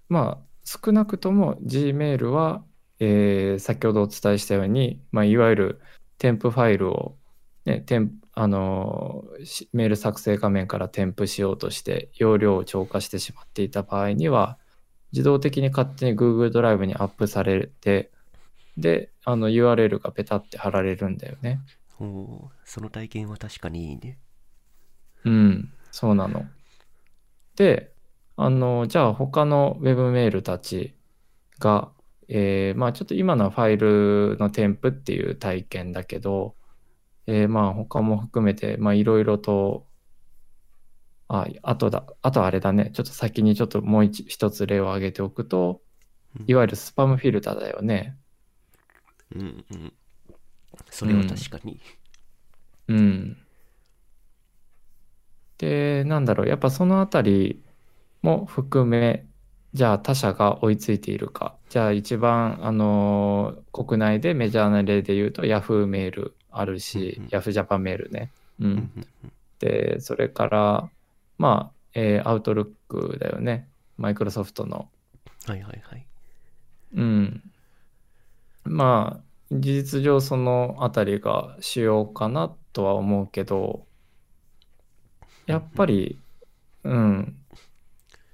[0.09, 2.66] まあ、少なくとも Gmail は、
[2.99, 5.81] えー先ほどお伝えしたように、まあ、いわゆる
[6.19, 7.17] 添付ファイルを、
[7.65, 9.25] ね、添あの
[9.73, 14.59] メール作成画面から添付しようとして容量を超過してしまっていた場合には
[15.13, 18.11] 自動的に勝手に Google ドライブにアップされて
[18.77, 21.61] であの URL がペタって貼られるんだよね。
[21.99, 24.19] おその体験は確かにいいね。
[25.25, 26.45] うん、そうなの。
[27.57, 27.91] で、
[28.37, 30.95] あの、じゃあ他のウェブメールたち
[31.59, 31.91] が、
[32.29, 36.57] えーまあちょっと今のはファイルの添付っていう体験だけど、
[37.27, 39.87] えーまあ他も含めて、まあいろいろと、
[41.29, 45.83] あ、あとだ、あとあれだね、ちょっと先にちょっともう一一つ例を挙げておくと、
[46.47, 48.19] いわゆるスパムフィルターだよね。
[49.35, 49.93] うんうん。
[50.91, 51.81] それは確かに。
[52.89, 53.37] うん。
[55.59, 57.65] で、なんだろう、やっぱそのあたり
[58.23, 59.27] も含め、
[59.77, 61.55] じゃあ他社が追いついているか。
[61.69, 68.33] じゃあ一番、あのー国内でメジャーな例で言うと Yahoo メールあるし Yahoo ジャパンメールね。
[68.59, 68.91] うん
[69.59, 70.91] で、それから、
[71.37, 73.69] まあ、えー、Outlook だよね。
[73.99, 74.89] マイクロソフトの。
[75.47, 76.07] はいはいはい。
[76.95, 77.43] うん。
[78.65, 83.85] まあ、事実上そのあたりが主要かなとは思うけど、
[85.45, 86.19] やっぱり、
[86.85, 87.37] うん、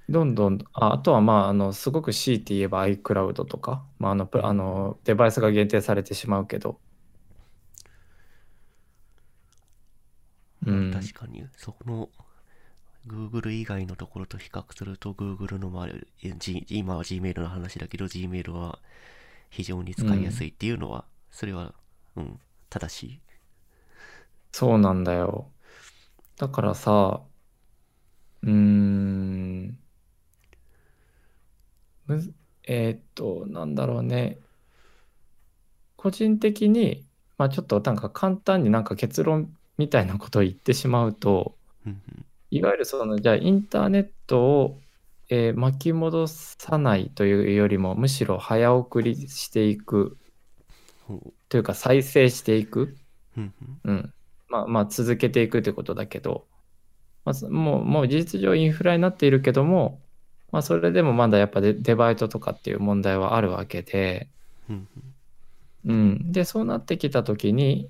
[0.09, 6.79] どんどん、あ、あとはまあ、あの、すごく強いて言えば iCloud とか、まあ、あの、プあの、デバイスが限定されてしまうけど、
[10.65, 10.91] うん。
[10.91, 12.09] 確かに、その
[13.07, 18.79] Google 以外のところと比較すると Google の周り、え G、今は Gmail の話だけど Gmail は
[19.51, 21.73] 非常に使いやすいっていうのは、それは、
[22.17, 22.39] うん、
[22.69, 23.21] 正しい。
[24.51, 25.51] そうなんだよ。
[26.37, 27.23] だからさ、
[28.43, 29.77] うーん、
[32.07, 34.39] むず、えーっと、なんだろうね。
[35.97, 37.05] 個人的に、
[37.37, 41.55] まあちょっとなんか簡単になんか結論みたいなことを言ってしまうと、
[42.51, 44.79] いわゆるその、じゃあインターネットを、
[45.29, 50.17] えー巻き戻さないというよりも、むしろ早送りしていく
[51.07, 52.97] ほうというか再生していく。
[53.37, 54.13] うんうんうん。
[54.49, 56.47] まあまあ続けていくってことだけど、
[57.25, 60.02] まあ、そもう、もう事実上インフラになっているけども、
[60.53, 64.29] まあそれでもまだやっぱデデバイトとかっていう問題はあるわけで、
[64.69, 64.87] うん
[65.85, 66.31] うん。
[66.31, 67.89] で、そうなってきたときに、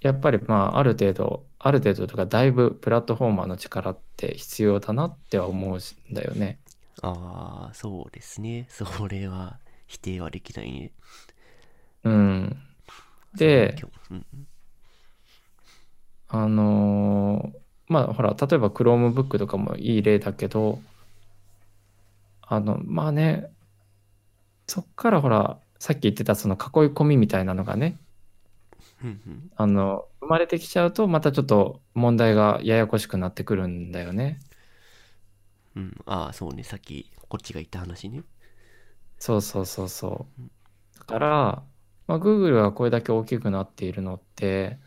[0.00, 6.58] やっぱりまあある程度、ある程度とかだいぶプラットフォーマーの力って必要だなっては思うんだよね。
[7.02, 8.66] ああ、そうですね。
[8.68, 10.92] それは否定はできないね。
[12.04, 12.56] うん。
[13.34, 13.76] で、
[14.10, 14.26] うん
[16.28, 20.80] あのーまあほら、例えば Chromebook とかもいい例だけど、
[22.46, 23.50] あの、まあね、
[24.66, 26.60] そっからほら、さっき言ってたその囲い
[26.92, 27.98] 込みみたいなのがね、
[29.56, 34.38] あの、生まれてきちゃうと、またちょっと問題がややこしくなってくるんだよね。
[35.76, 36.62] うん、ああ、そうね。
[36.64, 38.22] さっきこっちが言った話ね。
[39.18, 40.42] そうそうそうそう。
[40.98, 41.28] だから、
[42.06, 44.78] まあ、Google がこれだけ大きくなっているのって、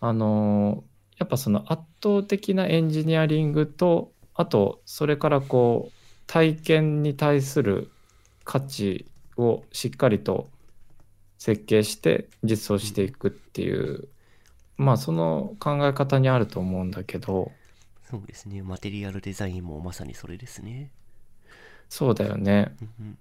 [0.00, 5.99] あのーやっぱその圧倒的なエンジニアリングと、あと、それからこう、
[6.30, 7.90] 体験に対する
[8.44, 9.04] 価値
[9.36, 10.48] をしっかりと
[11.38, 14.08] 設計して実装していくっていう、
[14.76, 17.50] まあその考え方にあると思うんだけど
[18.08, 18.62] そうですね。
[18.62, 20.92] マテリアルデザインもまさにそれですね。
[21.88, 23.18] そうだよねうんうん。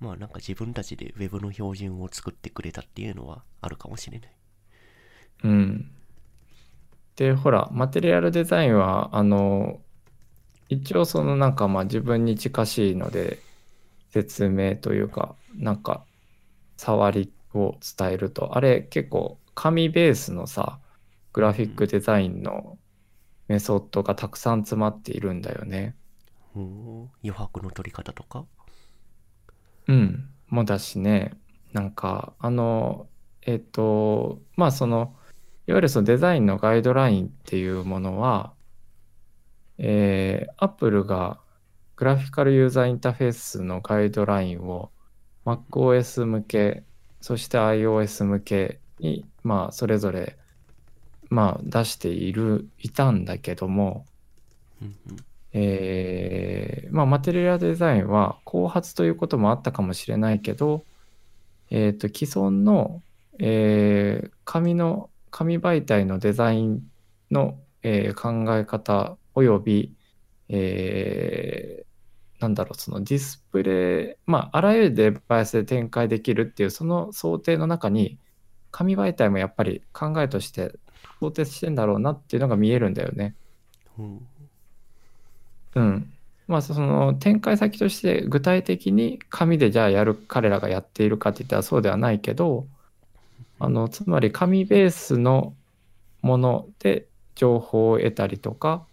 [0.00, 4.32] まあなんか自分たちで Web の標準を作ってくれたっていうのはあるかもしれない。
[5.44, 5.90] うん
[7.16, 9.82] でほらマテリアルデザインはあの
[10.70, 13.40] 一応そのなんかまあ自分に近しいので
[14.10, 16.04] 説明というかなんか
[16.78, 18.56] 触りを伝えると。
[18.56, 20.78] あれ結構紙ベースのさ
[21.34, 22.78] グラフィックデザインの
[23.48, 25.94] メソッドがたくさん詰まっているんだよね。
[26.54, 28.44] おー余白の取り方とか？
[29.88, 31.32] うん、もだしね、
[31.72, 33.08] なんか、あの、
[33.42, 35.16] えっと、まあその、
[35.66, 38.52] いわゆるそのデザインのガイドラインっていうものは、
[39.82, 41.40] えー、Apple が
[41.96, 44.90] グラフィカルユーザーインターフェースのガイドラインを
[45.46, 46.84] MacOS 向け、
[47.20, 50.36] そして iOS 向けに、まあそれぞれ、
[51.30, 54.04] まあ出している、いたんだけども、
[54.82, 55.16] うんうん。
[55.52, 60.84] えーまあ、マテリアルデザインは後発ということもあったかもしれないけど、
[61.70, 63.02] えー、と既存の、
[63.38, 66.82] えー紙の紙媒体のデザイン
[67.30, 69.96] の、えー考え方および、
[70.48, 71.90] えー
[72.40, 78.18] なんだろうそのディスプレイまああらゆるデバイスで展開できるっていうその想定の中に
[78.70, 80.72] 紙媒体もやっぱり考えとして
[81.20, 83.34] 想定してんだろうなっていうのが見えるんだよね。
[83.98, 84.26] うん
[85.74, 86.12] うん。
[86.48, 92.66] まあ、その展開先として具体的に紙でじゃあやる彼らがやっているかって言ったらそうではないけど、
[93.58, 95.56] あの、つまり紙ベースの
[96.22, 98.88] もので情報を得たりとか、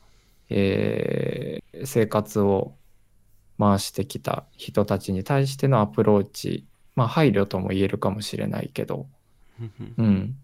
[0.49, 2.75] えー生活を
[3.59, 9.07] 回してきた人たちに対してのアプローチ、まあ配慮とも言えるかもしれないけど、
[9.59, 10.39] うんうんうん。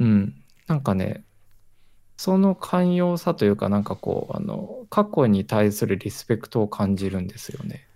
[0.00, 0.44] うん。
[0.66, 1.24] なんかね、
[2.16, 7.88] その寛容さというか、なんかこう、あの、過去に対するリスペクトを感じるんですよね。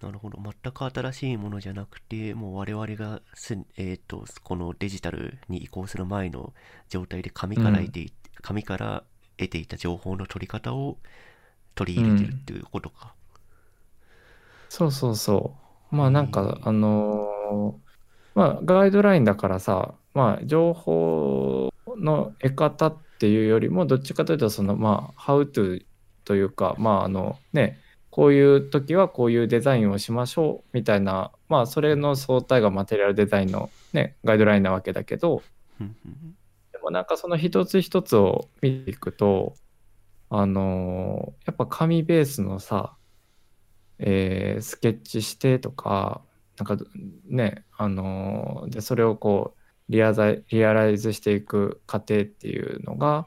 [0.00, 0.38] なるほど。
[0.42, 6.52] 全く新しいものじゃなくて、もう我々がす、えっと、このデジタルに移行する前の
[6.88, 9.04] 状態で紙から得てい、紙から
[9.38, 10.98] 得ていた情報の取り方を
[11.76, 13.14] 取り入れてるっていうことか。
[14.68, 15.56] そうそうそ
[15.92, 15.96] う。
[15.96, 17.86] まあなんか、あのー
[18.34, 25.84] まあガイドラインだからさ、まあ情報の得方っていうよりも、どっちかというと、そのまあ、how to
[26.24, 27.82] というか、まああのね、
[28.16, 35.42] こういう時はこういうデザインをしましょうみたいな、まあそれの総体がマテリアルデザインのね、ガイドラインなわけだけど、
[36.72, 39.52] でもなんかその一つ一つを見ていくと、
[40.30, 42.96] あのーやっぱ紙ベースのさ、
[43.98, 46.22] えースケッチしてとか、
[46.56, 46.82] なんか
[47.28, 53.26] ね、あのーで、それをこうリアザイ、リアライズしていく過程っていうのが、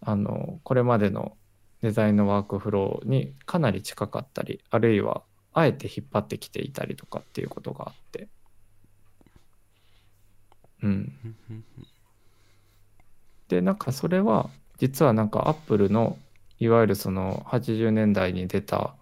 [0.00, 1.36] あのこれまでの
[1.82, 8.28] デザインのワークフローにかなり近かったり、あるいはあえて引っ張ってきていたりとかっていうことがあって。
[10.82, 11.12] うん。
[13.48, 16.16] でなんかそれは実はなんかアップルの
[16.58, 18.94] いわゆるその80年代に出た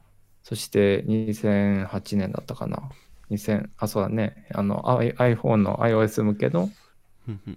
[0.43, 2.83] そして2008年だったかな
[3.31, 4.83] 2000あそうだねあの
[5.19, 6.71] iPhone の iOS 向けの、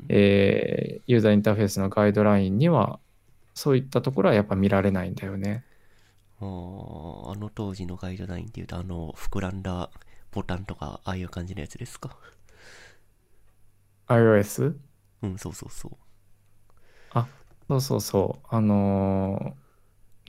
[0.09, 2.99] えーユーザーインターフェースのガイドラインには
[3.53, 5.65] そういったところはやっぱ見られないんだよね。
[6.39, 9.89] あの当時のガイドラインっていうと、あの、膨らんだ
[10.31, 12.17] ボタンとか、ああいう感じのやつですか
[14.07, 14.75] ？iOS?
[15.23, 15.91] うん、そうそうそう。
[17.11, 17.27] あ
[17.67, 19.55] そうそうそうあの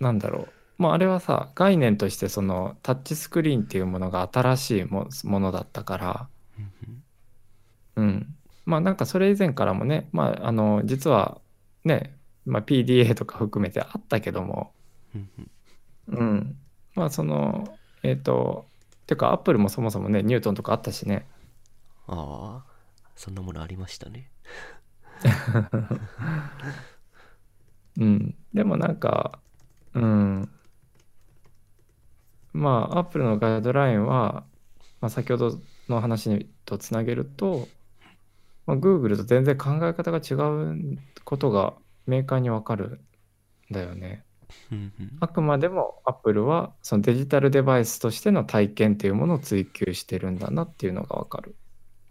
[0.01, 6.29] ーなんだろうまああれはさ概念としてそのタッチスクリーンっていうものが新しいもものだったから
[7.97, 8.35] うん。
[8.65, 11.41] まあなんかそれ以前からもね、まああの、実は
[11.85, 14.73] ね、まあ PDA とか含めてあったけども、
[16.09, 16.57] うん。
[16.95, 18.67] まあその、えっ、と、
[19.07, 21.27] てかアップルもそもそもね、ニュートンとかあったしね。
[22.07, 22.73] ああ、
[23.15, 24.31] そんなものありましたね。
[27.99, 28.35] うん。
[28.55, 29.39] でもなんか、
[29.95, 30.51] うん。
[32.53, 34.45] まあアップルのガイドラインは、
[35.01, 37.69] まあ先ほどの話とつなげると、
[38.67, 41.75] まあ、Google と全然考え方が違うことが
[42.07, 43.01] 明快にわかる
[43.71, 44.25] んだよね。
[45.21, 51.57] あくまでも Apple はそのデジタルデバイスとしての体験っていうものを追求してるんだなっていうのがわかる。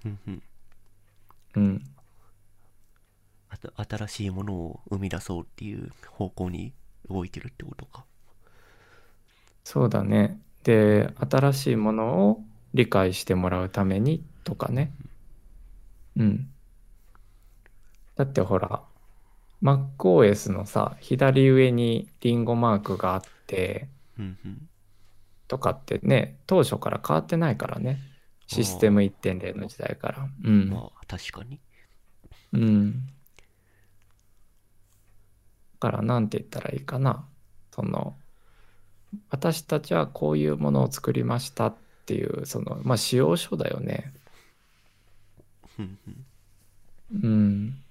[0.06, 0.44] うんうん
[1.56, 1.84] うん。
[3.50, 6.74] あと新しいものを生み出そうっていう方向に
[7.10, 8.06] 動いてるってことか。
[9.64, 10.40] そうだね。
[10.64, 14.94] で、新しいものを理解してもらうためにとかね。
[16.18, 16.50] うん。
[18.16, 18.82] だってほら、
[19.62, 23.88] MacOS のさ、左上にリンゴマークがあって。
[25.48, 28.00] とかってね、当初から変わってないからね。
[28.48, 30.30] システム1.0の時代から。
[30.44, 30.70] うん。
[30.70, 31.60] まあ、確かに。
[32.54, 32.92] うん。
[32.94, 33.10] だ
[35.80, 37.26] から、なんて言ったらいいかな。
[37.74, 38.16] その、
[39.30, 44.14] 私たちはこういうものを作りましたっていう、その、まあ、使用書だよね。
[45.80, 47.22] うんうん。
[47.24, 47.84] うん。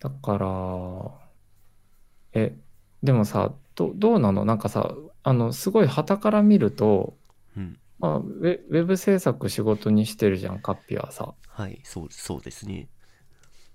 [0.00, 1.12] だから、
[2.32, 2.56] え、
[3.02, 4.44] でもさ、ど、どうなの？
[4.44, 7.16] なんかさ、あの、すごい傍から見ると、
[7.56, 7.78] うん。
[7.98, 11.34] まあ、ウェ、ウェブ制作仕事にしてるじゃん、カッピはさ。
[11.48, 12.88] はい、そう、そうですね。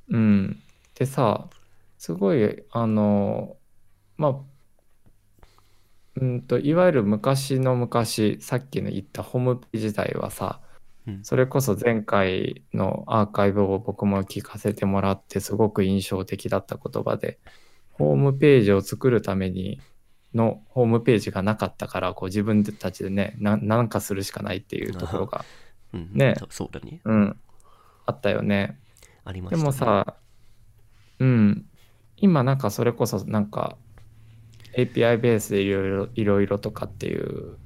[0.09, 0.61] うん。
[0.95, 1.49] でさ、
[1.97, 3.57] すごい、あの、
[4.17, 4.36] まあ、
[6.15, 10.62] うんと、いわゆる昔の昔、さっきの言ったホームページ時代はさ、うん。
[11.24, 17.39] それこそ前回のアーカイブを僕も聞かせてもらってすごく印象的だった言葉で、
[17.91, 19.82] ホームページを作るために
[20.34, 25.43] のホームページがなかったから、こう自分たちでね、ななんかするしかないっていうところが、
[25.93, 27.01] うんうん、ねそそうだね。
[27.04, 27.39] うん、
[28.06, 28.80] あったよね。
[29.01, 29.64] でありました、ね。
[29.64, 30.16] もさ、
[31.20, 31.66] うん、
[32.18, 33.78] 今なんかそれこそなんか
[34.78, 37.58] API ベースでいろいろいろいろとかっていう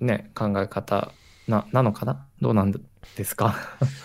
[0.00, 1.12] ね、考え方
[1.48, 2.26] な、なのかな？
[2.40, 3.54] どうなんですか？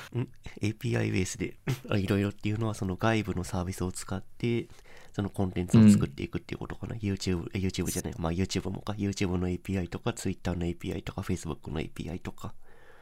[0.62, 1.58] API ベースで
[1.90, 4.68] あいろいろっていうのはその外部のサービスを使って
[5.14, 8.94] そのコンテンツを作っていくっていうことかな、YouTube, YouTube じゃないまあ YouTube もか。
[8.94, 12.54] YouTube の API とか Twitter の API とか Facebook の API とか。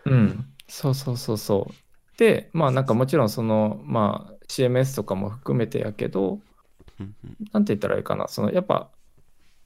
[0.05, 1.73] うん、そうそうそうそう。
[2.17, 6.39] で、まあなんかもちろんその、まあ CMS とかも含めてやけど、
[6.99, 7.37] うんうん。
[7.51, 8.89] なんて言ったらいいかな、そのやっぱ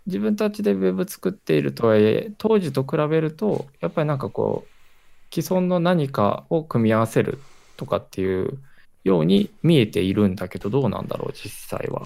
[0.06, 7.40] 自分たちで Web 作っているとはいえ、当時と比べると、やっぱりなんかこう、既存の何かを組み合わせる
[7.78, 8.60] とかっていう
[9.04, 11.50] ように見えているんだけど、どうなんだろう、実
[11.80, 12.04] 際は。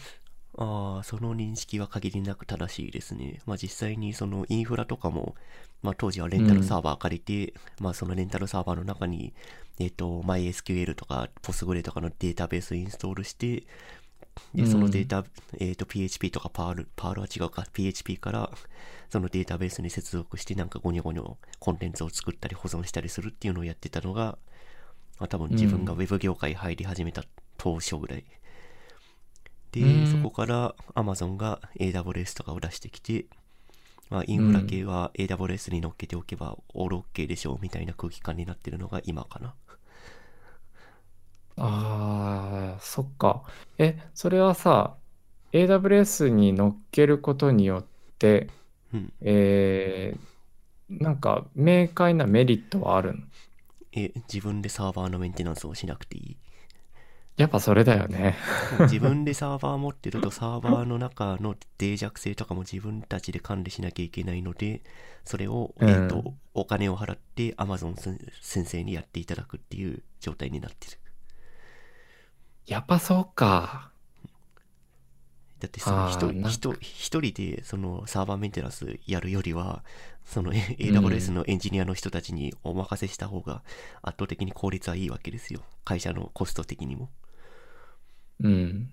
[0.60, 5.36] ああその認識は限りなく正しいですねまあ実際にそのインフラとかも
[5.84, 9.34] まあ当時はレンタルサーバー借りて、まあそのレンタルサーバーの中に
[9.80, 13.64] えっ、と MySQL とか Postgre とかのデータベースインストールして
[14.54, 15.24] で、そのデータ、
[15.60, 18.52] えっ、と、PHP とか Perl、Perl は違うか、PHP から、
[19.10, 24.38] そのデータベースに接続して、なんかゴニョゴニョコンテンツを作ったり保存したりするっていうのをやってたのが、
[25.20, 27.24] まあ多分自分が Web 業界入り始めた
[27.58, 28.26] 当初ぐらい。
[29.72, 30.08] で、うん。
[30.08, 33.26] そこから Amazon が AWS とかを出してきて、
[34.10, 39.54] まあ、インフラ系は AWS に乗っけておけばオール OK でしょうみたいな空気感になってるのが今かな。
[41.58, 43.44] ああ、そっか。
[43.78, 44.96] え、それはさ、
[45.54, 47.86] AWS に乗っけることによっ
[48.20, 48.50] て、
[48.94, 49.14] うん。
[49.22, 53.24] えー、なんか明快なメリットはあるの？
[53.94, 56.38] え、自分でサーバーのメンテナンスをしなくていい？
[57.38, 58.36] やっぱそれだよね。
[58.82, 64.82] 自分でサーバー持ってるとサーバーの中の脆弱性とかも自分たちで管理しなきゃいけないので、
[65.24, 67.96] それを、うんえっ、と、お金を払って Amazon
[68.42, 70.98] 先生にやっていただくっていう状態になってる。
[72.68, 73.92] やっぱそうか。
[75.60, 79.84] だってその一あーなんか人一人一人でそのサーバーメンテナンスやるよりは、
[80.26, 83.64] その AWS のエンジニアの人たちにお任せした方が
[84.04, 85.62] 圧倒的に効率はいいわけですよ。
[85.84, 87.10] 会社のコスト的にも。
[88.40, 88.92] うん。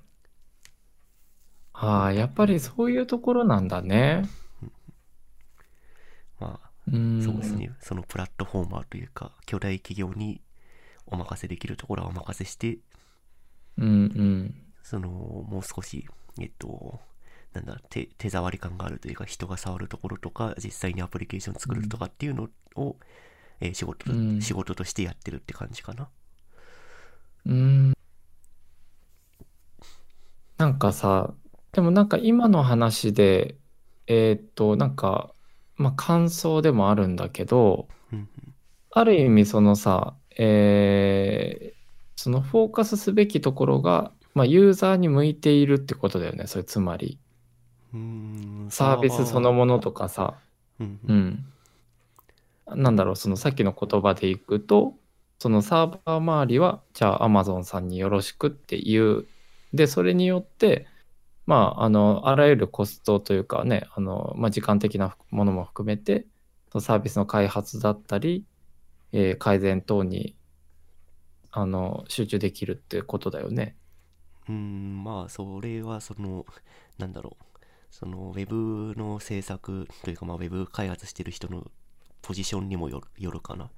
[1.75, 4.35] ああ、やっぱりそういうところなんだね。
[6.41, 7.01] まあ、うん。
[7.19, 7.71] そうですね。
[7.81, 10.41] そのプラットフォーマーというか、巨大企業に
[11.07, 12.79] お任せできるところはお任せして、
[13.79, 13.91] うんう
[14.23, 14.55] ん。
[14.83, 16.07] その、もう少し、
[16.41, 17.01] えっと、
[17.53, 22.97] なんだ、手、手触り感があるというか、人が触るところとか、実際にアプリケーション作るとかっていうのを、
[23.61, 26.09] えー仕事と、うん仕事としてやってるって感じかな。
[27.47, 27.95] うん。
[30.59, 31.35] なんかさ、
[31.73, 33.57] でもなんか今の話で、
[34.07, 35.35] えーっと、なんか、
[35.77, 38.29] まあ感想でもあるんだけど、うん
[38.91, 41.84] ある意味そのさ、えー
[42.17, 47.19] そのフォーカスすべきところが、まあユーザーに向いているってことだよね、それつまり。
[47.93, 48.67] うん。
[48.71, 50.35] サービスそのものとかさ、
[50.81, 51.13] うんう。
[51.13, 51.45] ん。
[52.67, 54.95] なんだろう、そのさっきの言葉でいくと、
[55.39, 59.27] そのサーバー周りは、じゃあ Amazon さんによろしくっていう。
[59.73, 60.87] で、それによって、
[61.47, 66.27] まあ、あの、あらゆるコストというかね、あの、まあ、時間的なものも含めて、
[66.73, 68.45] そのサービスの開発だったり、
[69.13, 70.37] えー改善等に、
[71.57, 73.77] あの、集中できるってことだよね。
[74.49, 76.45] うーん、まあ、それは、その、
[76.99, 77.45] なんだろう。
[77.91, 81.71] そのウェブの制作というか、まあ、ウェブ開発してる人の
[82.23, 83.01] ポジションにもよ
[83.31, 83.71] るかな。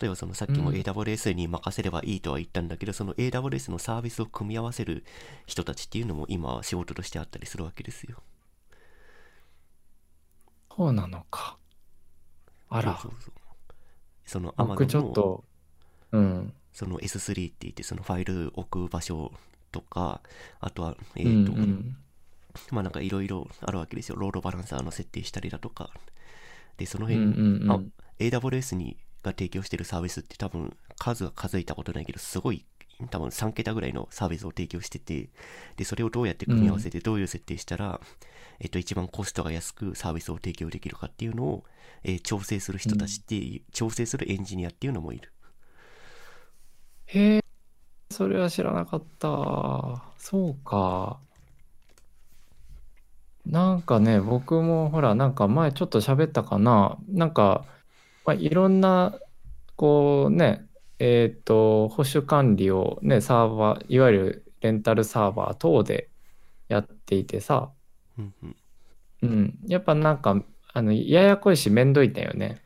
[0.00, 5.04] 例えばそのさっきもうん AWS に任せればいいとは言ったんだけど、その AWS のサービスを組み合わせる
[5.46, 8.22] 人たちっていうのも今仕事としてあったりするわけですよ。
[10.74, 11.58] そうなのか。
[12.68, 13.32] あら、そうそうそう
[14.24, 15.44] その僕 Amazon ちょっのと、
[16.12, 16.54] うん。
[16.76, 19.32] その S3 って言ってそのファイル置く場所
[19.72, 20.20] とか、
[20.60, 21.96] あとは、えっ、うんと、うん
[22.70, 24.16] まあなんかいろいろあるわけですよ。
[24.16, 25.88] ロードバランサーの設定したりだとか。
[26.76, 27.80] で、そのうん辺、うんうんあ
[28.18, 32.66] AWS にが提供してるサービスって多分数は数えたことないけど、すごい
[33.10, 35.30] 多分3桁ぐらいのサービスを提供してて、
[35.76, 38.00] で、それをどうやって組み合わせてどういう設定したら、
[38.60, 41.64] えっと、一番コストが安くサービスを提供できるかっていうのを、
[42.04, 45.32] えー調整する人たちっていう、調整するエンジニアっていうのもいる。
[47.06, 47.40] へえ、
[48.10, 50.02] それは知らなかった。
[50.18, 51.18] そうか。
[53.46, 56.98] なんかね、僕もほら、なんか前ちょっと喋ったかな。
[57.08, 57.64] なんか、
[58.24, 59.18] まあ、いろんな、
[59.76, 60.66] こうね、
[60.98, 66.10] えっと、保守管理をね、サーバー、いわゆるレンタルサーバー等で
[66.68, 67.70] やっていてさ、
[68.18, 68.56] うんうん。
[69.22, 70.42] うん、やっぱなんか、
[70.72, 72.60] あの、ややこいしめんどいんだよね。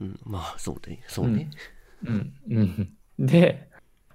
[0.00, 1.02] うん、まあ、そうね。
[1.08, 1.50] そうね。
[2.04, 2.96] うん、うん。
[3.18, 3.68] で、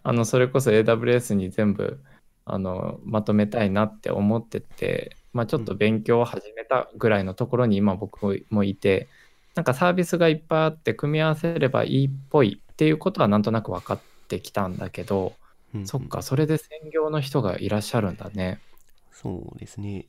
[0.04, 2.00] あの、それこそ AWS に全部、
[2.46, 9.08] あの、まとめたいなって思ってて、まあちょっと勉強を始めたぐらいのところに今僕もいて、
[9.56, 15.34] なんかサービスがいっぱいあって組み合わせればいいっぽいっていうことはなんとなく分かってきたんだけど、
[15.74, 18.60] うんうんそっか、それで専業の人がいらっしゃるんだね。
[19.12, 20.06] そうですね。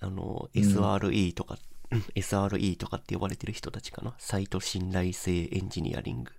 [0.00, 1.58] あの、うん SRE とか、
[1.90, 4.14] うん SRE とかって呼ばれてる人たちかな？
[4.18, 6.32] サイト信頼性エンジニアリング。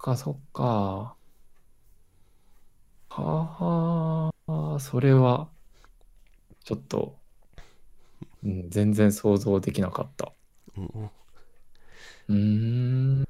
[0.00, 1.16] か、そっか。
[3.08, 5.48] はあ、それは、
[6.64, 7.18] ちょっと、
[8.44, 10.32] うん、全然想像できなかった。
[10.76, 11.10] うんうん。
[12.28, 12.34] うー
[13.22, 13.22] ん。
[13.22, 13.28] で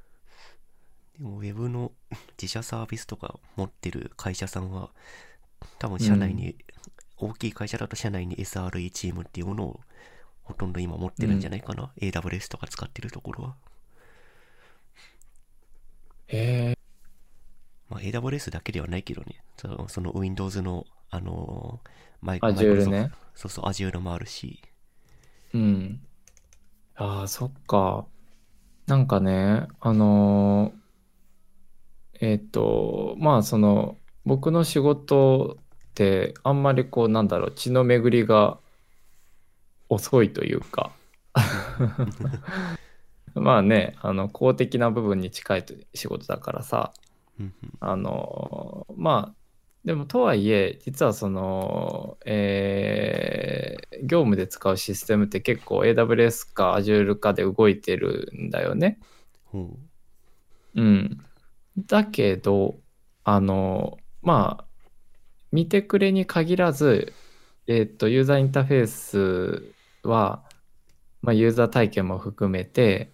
[1.19, 1.91] も、ウェブの
[2.41, 4.91] 自社サービスとか持ってる会社さんは、
[5.79, 6.55] 多分社内に、
[7.17, 9.81] 大きい会社だと社内に SRE チームっていうものを
[10.43, 11.91] ほとんど今持ってるんじゃないかな。
[11.97, 13.55] AWS とか使ってるところは。
[16.31, 16.37] へ
[16.71, 16.77] え、
[17.89, 19.43] まあ、AWS だけではないけどね。
[19.57, 21.89] そのその Windows の、あのー
[22.21, 23.11] マイ Azure ね。
[23.35, 24.61] そうそう、Azure もあるし。
[25.53, 25.99] うん。
[26.95, 28.05] ああ、そっか。
[28.87, 30.81] なんかね、あのー
[32.21, 38.59] えっと、まあ、その、僕の仕事って、あんまりこう、なんだろう、血の巡りが
[39.89, 40.91] 遅いというか、
[43.35, 46.93] まあね、あの、公的な部分に近いと仕事だからさ、
[47.79, 49.35] あのまあ
[49.83, 58.99] でもとはいえ実はその、えー業務で使うシステムって結構 AWS か Azure かで動いてるんだよね。
[59.45, 59.77] ほ
[60.73, 61.23] うん。
[61.85, 62.79] だけど
[63.23, 64.65] あのまあ
[65.51, 67.13] 見てくれに限らず、
[67.67, 69.73] えっとユーザーインターフェース
[70.07, 70.43] は、
[71.21, 73.11] まあ、ユーザー体験も含めて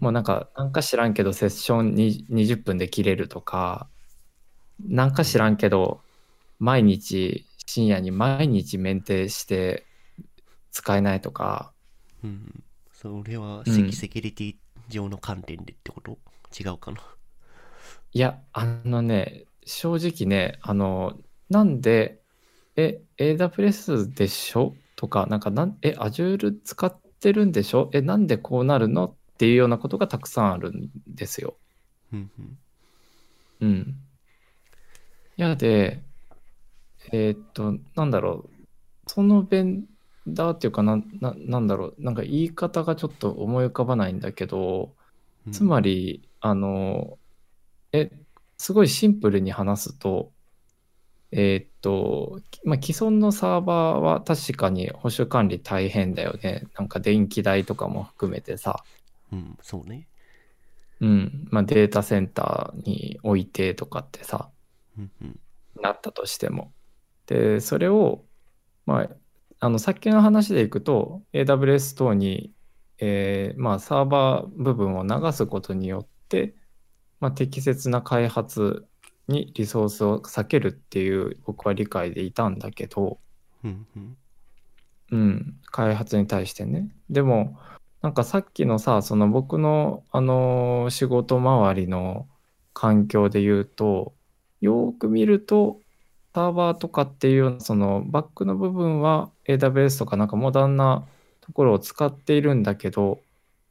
[0.00, 3.88] もうなんか、なんか知らんけど、セッションに20分で切れるとか、
[4.80, 6.00] なんか知らんけど、
[6.58, 9.86] 毎日、深夜に毎日メンテして
[10.72, 11.72] 使えないとか、
[12.24, 12.64] うんうん。
[12.92, 13.72] それはうん。
[13.72, 14.54] セキセキュリティ
[14.88, 16.18] 上の観点でってこと？
[16.58, 16.98] 違うかな？
[18.12, 22.20] いや、あのね、正直ね、あの、なんで、
[22.76, 24.74] え、AWS でしょ？
[24.96, 27.90] とか、なんかなん、え、Azure 使ってるんでしょ？
[27.92, 29.16] え、なんでこうなるの？
[29.42, 31.56] っていうようなことがたくさんあるんですよ。
[32.12, 33.96] うん
[35.36, 36.00] やで、
[37.10, 38.50] えーっと、なんだろう、
[39.08, 39.86] そのベン
[40.28, 44.94] ダーっていうかな、な、なんだろう、なんか言い方がちょっと思い浮かばないんだけど、
[45.48, 47.18] うんつまり、あの、
[47.90, 48.12] え、
[48.58, 50.30] すごいシンプルに話すと、
[51.32, 56.62] えーっと、まあ、既存のサーバーは確かに保守管理大変だよね。
[56.78, 58.84] なんか電気代とかも含めてさ。
[59.32, 60.08] うん、そうね。
[61.00, 61.48] うん。
[61.50, 64.50] まあ、データセンターに置いてとかってさ。
[64.98, 65.40] うんうん。
[65.82, 66.72] なったとしても。
[67.26, 68.24] で、それを、
[68.86, 69.08] まあ、
[69.60, 72.52] あの、さっきの話でいくと、AWS 等に、
[72.98, 76.54] えーまあ、サーバー部分を流すことによって、
[77.20, 78.86] まあ、適切な開発
[79.28, 83.18] にリソースを避けるっていう僕は理解でいたんだけど、
[83.64, 84.16] うんうん。
[85.10, 86.88] うん、開発に対してね。
[87.10, 87.58] でも、
[88.02, 92.28] なんかさっきのさ、その僕の、あのー仕事周りの
[92.74, 94.14] 環境で言うと、
[94.60, 95.80] よーく見ると、
[96.34, 101.06] サーバーとかっていうような、そのバックの部分は AWS とかなんかモダンな
[101.40, 103.20] ところを使っているんだけど、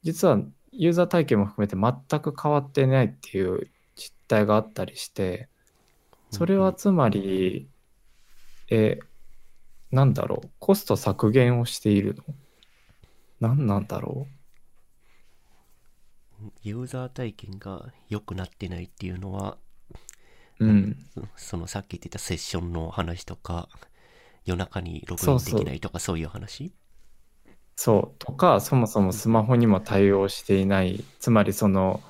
[0.03, 0.39] 実は
[0.71, 5.49] ユーザー体験も含めて全く変わってないっていう実態があったりして、
[6.31, 7.69] それはつまり、
[8.69, 8.99] え、
[9.91, 12.23] なんだろう、コスト削減をしているの？
[13.41, 14.27] 何なんだろ
[16.63, 19.57] ユーザー体験が良くなってないっていうのは、
[20.59, 20.97] ううん。
[21.35, 23.67] そのさっき言ってたセッションの話とか、
[24.45, 26.71] 夜中にログインできないとかそういう話？
[27.75, 28.15] そう。
[28.19, 31.03] とか、そもそもスマホにも対応していない。
[31.19, 32.01] つまり、その、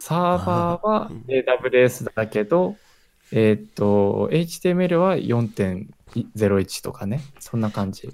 [0.00, 2.76] サーバーは AWS だけど、
[3.32, 7.20] えーっと、HTML は4.01とかね。
[7.40, 8.10] そんな感じ。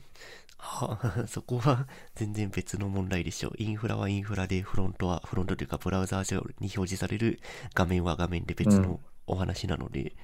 [0.66, 3.52] あ そこは全然別の問題でしょう。
[3.58, 7.40] インフラはインフラで、フロントはフロントというか、ブラウザー上に表示される
[7.74, 10.14] 画面は画面で別のお話なので、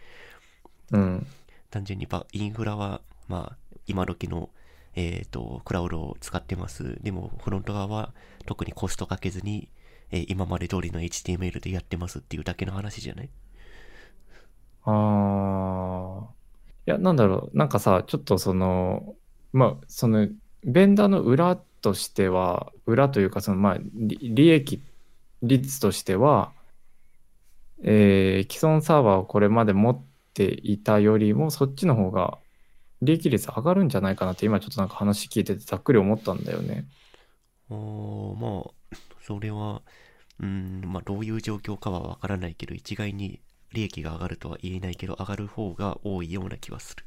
[0.93, 1.26] うん。
[1.70, 4.51] 単純にばインフラは、まあ、今時の、
[4.95, 7.01] えっ、と、クラウドを使ってます。
[7.03, 8.12] でも、フロント側は
[8.47, 9.68] 特にコストかけずに、
[10.11, 13.30] えー今まで通りの HTML でやってますっていうだけの話じゃない？
[14.84, 16.34] ああ。
[16.86, 17.57] いや、なんだろう。
[17.57, 19.16] なんかさ、ちょっとその、
[19.53, 20.29] まあ、その、
[20.65, 24.83] ベンダーの裏としては、裏というか、その、まあ、利益
[25.43, 26.53] 率としては、
[27.83, 32.39] えー既存サーバーをこれまで持っていたよりも、そっちの方が
[33.03, 36.87] 利益率上がるんじゃないかなって、今ちょっとなんか話聞いててざっくり思ったんだよね。
[37.71, 39.83] あまあ、それは、
[40.41, 43.41] うん、まあ、どういう状況かはわからないけど、一概に
[43.73, 47.05] 利益が上がるとは言えないけど、上がる方が多いような気はする。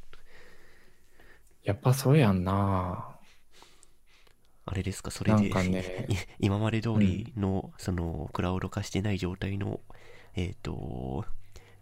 [1.64, 3.18] やっぱそうやんな。
[4.66, 9.80] あれですか、それで、なんかね い今まで通りの、その、クラウド化してない状態の、
[10.36, 11.24] えっ、と、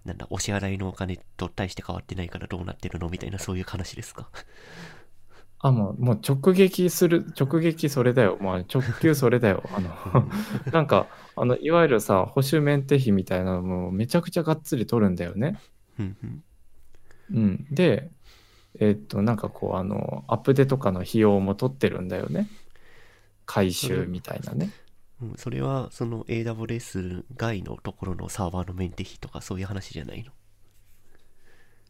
[0.04, 4.30] なんだ、お支払いのお金と大して変わってないからどうなってるのみたいな、そういう話ですか？
[5.60, 8.36] あ、もう、もう直撃する、直撃それだよ。
[8.40, 9.62] もう直球それだよ。
[9.72, 10.28] あの、
[10.72, 15.60] なんか、あの、いわゆるさ、保守メンテ費みたいなのもめちゃくちゃがっつり取るんだよね。
[17.30, 17.66] うん。
[17.70, 18.10] で、
[18.80, 22.48] えっと、なんかこう、あの、アップデとかの費用も取ってるんだよね。
[23.44, 24.70] 回収みたいなね。
[25.20, 30.30] うん、それは、その AWS 外のところのサーバーのメンテ費とかそういう話じゃないの？
[30.30, 30.32] い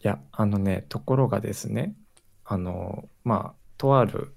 [0.03, 1.95] や、あのね、ところがですね、
[2.45, 4.35] あの、まあ、とある、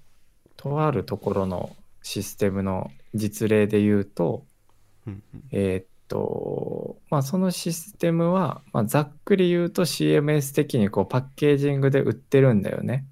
[0.56, 4.44] とあるところのシステムの実例で言うと、
[5.06, 13.06] うんうんえーっと、まあ、そのシステムは、まあ、ざっくり言うと CMS 的にこうパッケージングで売ってるんだよね。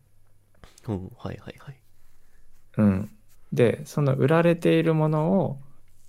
[0.89, 1.81] うん、はいはいはい。
[2.79, 3.11] うん。
[3.53, 5.61] で、その売られているものを、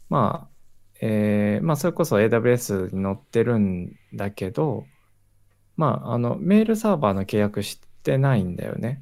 [0.10, 0.56] まあ、
[1.02, 4.86] えーまあ、それこそ AWS に載ってるんだけど、
[5.78, 9.02] まあ、あの、メールサーバーの契約してないんだよね。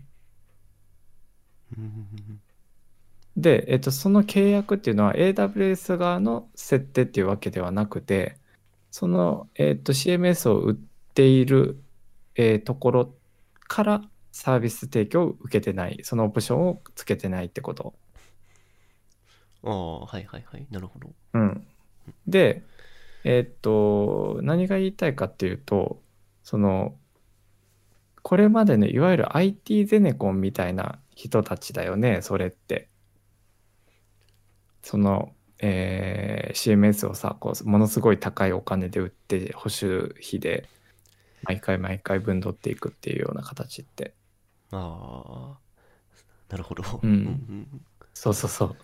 [3.38, 8.38] で、えっと、その契約っていうのは AWS 側の設定っていうわけではなくて、
[8.92, 10.76] その、えっと、CMS を売っ
[11.14, 11.84] ている、
[12.36, 13.16] えーところ
[13.68, 17.94] からサービス提供を受けてない、そのオプションをつけてないってこと。
[19.64, 20.68] ああ、はいはいはい。
[20.72, 21.10] なるほど。
[21.34, 21.68] うん。
[22.28, 22.64] で、
[23.24, 26.02] えっと、何が言いたいかっていうと、
[26.44, 26.96] その、
[28.22, 32.90] これまでのいわゆる IT ゼネコンみたいな人たちだよね、それって。
[34.84, 40.70] その、えー CMS をさ、こう、ものすごい高いお金で売って、保守費で、
[41.44, 44.14] 毎回毎回分取っていくっていうような形って。
[44.72, 45.58] ああ、
[46.50, 46.84] なるほど。
[47.02, 47.82] うんうん
[48.14, 48.78] そうそうそう。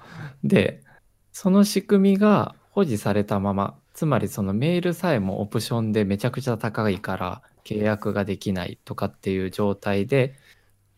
[0.43, 0.83] で、
[1.31, 10.35] その仕組みが保持されたまま、つまりそのメールさえもオプションでめちゃくちゃ高いから契約ができないとかっていう状態で、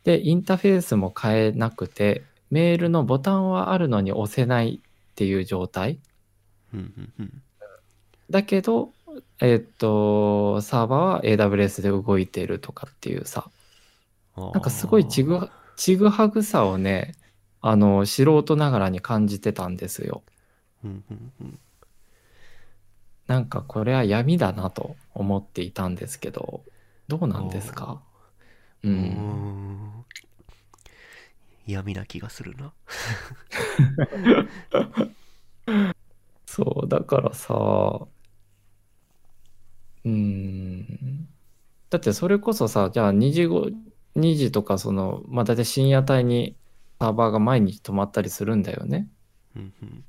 [0.03, 4.81] で、インターフェースも変えなくて、メールのボタンはあるのに押せない
[5.21, 5.99] っていう状態。
[8.31, 8.91] だけど、
[9.39, 13.51] えっと、サーバーは AWS で動いてるとかっていうさ、
[14.35, 17.13] なんかすごいちぐは、ちぐはぐさをね、
[17.61, 20.23] あの、素人ながらに感じてたんですよ。
[23.27, 26.63] なんかこれは闇だなと思っていたんですけど、
[27.07, 28.01] どうなんですか？
[28.83, 28.89] う。
[28.89, 30.05] うんん
[31.71, 32.73] 闇な気がするな。
[36.45, 38.07] そう、だからさ、
[40.05, 41.27] うん。
[41.89, 43.69] だってそれこそさ、じゃあ2時後、
[44.15, 46.57] 2時とかその、まあ大体深夜帯に
[46.99, 49.09] サーバーが毎日止まったりするんだよね。
[49.55, 50.05] うんうん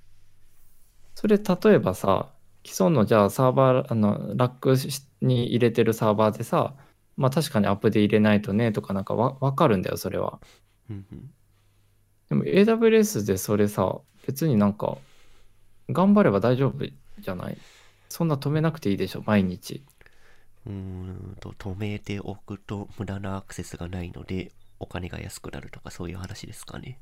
[1.14, 2.34] それ例えばさ、
[2.64, 4.74] 既存のじゃあサーバー、あの、ラック
[5.20, 6.74] に入れてるサーバーでさ、
[7.16, 10.40] まあ確かにアップで入れないとねとかなんかわわかるんだよ、それは。
[10.90, 11.34] うんうん。
[12.32, 14.96] でも AWS でそれさ、別になんか、
[15.90, 16.86] 頑張れば大丈夫
[17.18, 17.58] じゃない？
[18.08, 19.84] そんな止めなくていいでしょ、毎日。
[20.66, 26.98] うーんと、止めておくと無駄なアクセスがないので、お金が安くなるとかそういう話ですかね。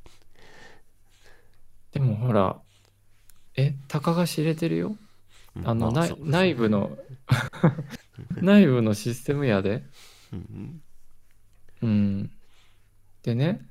[1.93, 2.61] でもほら、
[3.55, 4.97] え、たかが知れてるよ？
[5.55, 6.99] うんあの、内まそう内部の
[8.43, 9.85] 内部のシステムやで。
[10.33, 10.83] うん
[11.83, 12.31] うん。
[13.23, 13.65] でね、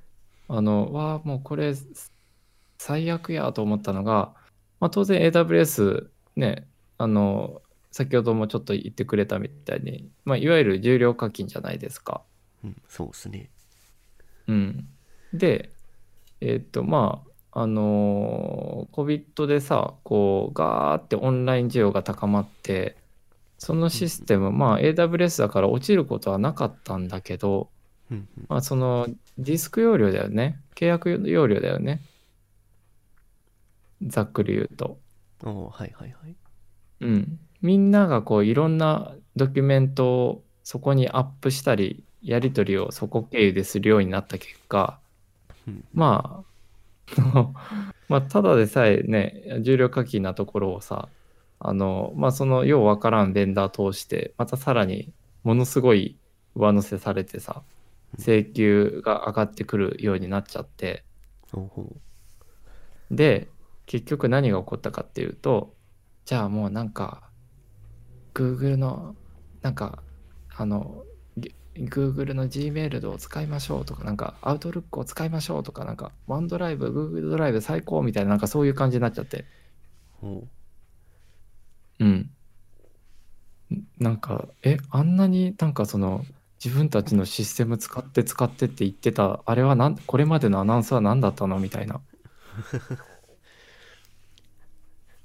[0.50, 1.74] あの、わあ、もうこれ、
[2.80, 4.34] 最悪やと思ったのが、
[4.80, 12.24] まあ、当然 AWS ね、あの、先ほどもちょっと言ってくれたみたいに、まあ、いわゆる重量課金じゃないですか。
[12.64, 13.50] うん、うん、そうですね。
[14.47, 14.88] うん。
[15.34, 15.72] で、
[16.41, 22.97] えーっと、まあ、あのー COVID でさ、こう、ガーってオンライン需要が高まって、
[23.60, 27.70] そのシステム、まあ、AWS だから落ちることはなかったんだけど、
[28.10, 29.08] うんうんまあ、その
[29.39, 30.59] ディスク容量だよね。
[30.75, 32.01] 契約容量だよね。
[34.03, 34.99] ざっくり言うと。
[35.43, 36.35] おーはいはいはい。
[37.01, 37.39] うん。
[37.61, 44.99] みんながこういろんなドキュメントをそこにアップしたり、やり取りをそこ経由でするようになった結果、
[45.67, 47.13] うんまあ、
[48.09, 51.07] まあ、ただでさえね、重量課金なところをさ、
[51.59, 55.13] あの、まあ、そのようわからんベンダー通して、またさらに
[55.43, 56.17] ものすごい
[56.55, 57.63] 上乗せされてさ、
[58.18, 61.05] 請求が上がってくるようになっちゃって、
[63.12, 63.47] で、
[63.86, 65.76] 結局何が起こったかっていうと、
[66.26, 67.32] じゃあもうなんか、
[68.34, 69.16] Google の、
[69.62, 70.03] なんか、
[70.55, 71.03] あの、
[71.38, 79.45] ぎ Google の Gmail を使いましょうとか、なんか、Outlook を使いましょうとか、なんか、OneDrive、Google ドライブ最高みたいな、なんかそういう感じになっちゃって、
[80.22, 80.49] うおう。
[81.99, 82.10] うん。
[82.10, 83.88] ん。
[83.99, 86.24] なんか、え、あんなになんかその、
[86.64, 91.99] 自分たちのシステム使って使ってって言ってた、あれはなん、これまでのアナウンスは何だったのみたいな。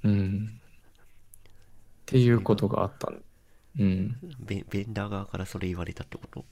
[0.03, 0.59] うん。
[0.61, 0.65] っ
[2.05, 3.11] ていうことがあった。
[3.79, 4.17] うん。
[4.39, 6.45] ベベンダー側からそれ言われたってこと？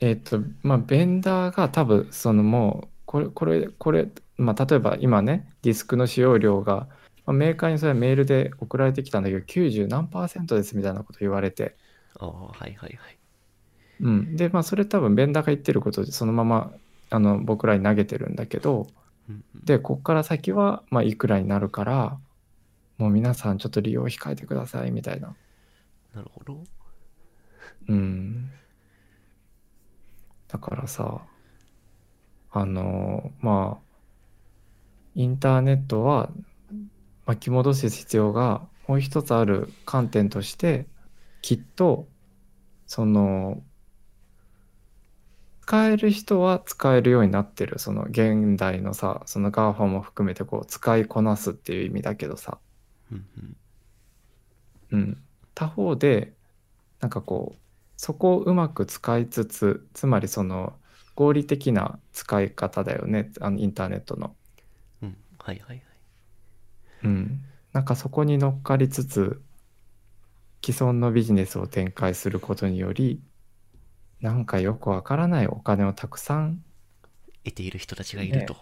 [0.00, 6.88] えっと、まあ、ベンダーが多分、そのもう、これ、これ、これ、まあ、例えば今ね、ディスクの使用量が、
[7.26, 11.76] まあ、メーカーにそれはメールで送られてきたんだけど、90何パーセントですみたいなこと言われて、
[12.18, 13.18] ああ、はいはいはい。
[14.00, 14.36] うん。
[14.36, 16.72] で、まあ、それ多分、ベンダーが言ってることで、そのまま、
[17.10, 18.86] あの、僕らに投げてるんだけど、
[19.28, 22.18] うんうんで、こっから先は、まあ、いくらになるから、
[22.96, 25.36] もう皆さんちょっと利用控えてください、みたいな。
[26.14, 26.64] なるほど。
[27.88, 28.50] うん。
[30.48, 31.22] だからさ、
[32.50, 33.88] あの、まあ、
[35.14, 36.30] インターネットは
[37.26, 40.86] 巻き戻す必要がもう一つある観点として、
[41.42, 42.08] きっと、
[42.86, 43.62] その、
[45.62, 47.78] 使える人は使えるようになってる。
[47.78, 52.58] その現代のさ、その GAFA も含めてこう使いこなすっていう意味だけどさ、
[53.12, 53.56] うんうん
[54.92, 55.22] うん、
[55.54, 56.32] 他方で
[57.00, 57.58] なんかこう
[57.96, 60.74] そこをうまく使いつつつまりその
[61.14, 64.34] 合理的な使い方だよねあのインターネットの。
[65.02, 65.16] うん。
[65.38, 65.82] はいはいはい。
[67.04, 69.42] うん、なんかそこに乗っかりつつ
[70.64, 73.22] 既存のビジネスを展開することにより
[74.20, 76.64] なんかよくわからないお金をたくさん
[77.44, 78.56] 得ている人たちがいると。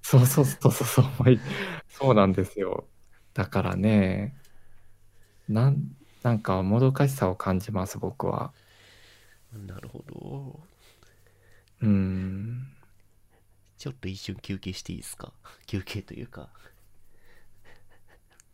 [0.00, 1.40] そうそうそうそうそう
[1.88, 2.88] そうなんですよ
[3.34, 4.34] だからね
[5.48, 8.52] なんなんかもどかしさを感じます僕は。
[9.52, 10.60] なるほど。
[11.82, 12.68] うん
[13.76, 15.32] ちょっと一瞬休憩していいですか？
[15.66, 16.48] 休憩というか。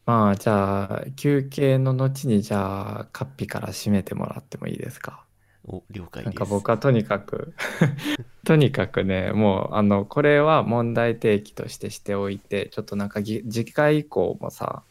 [0.08, 5.22] まあ、じゃあ、休憩の後に、じゃあ、カッピから締めてもらってもいいですか？
[5.66, 6.50] お、了解なんかです。
[6.50, 7.52] 僕はとにかく、
[8.42, 14.82] とにかくね、もう、あの、これは問題提起としてしておいて、ちょっとなんかぎ次回以降もさ、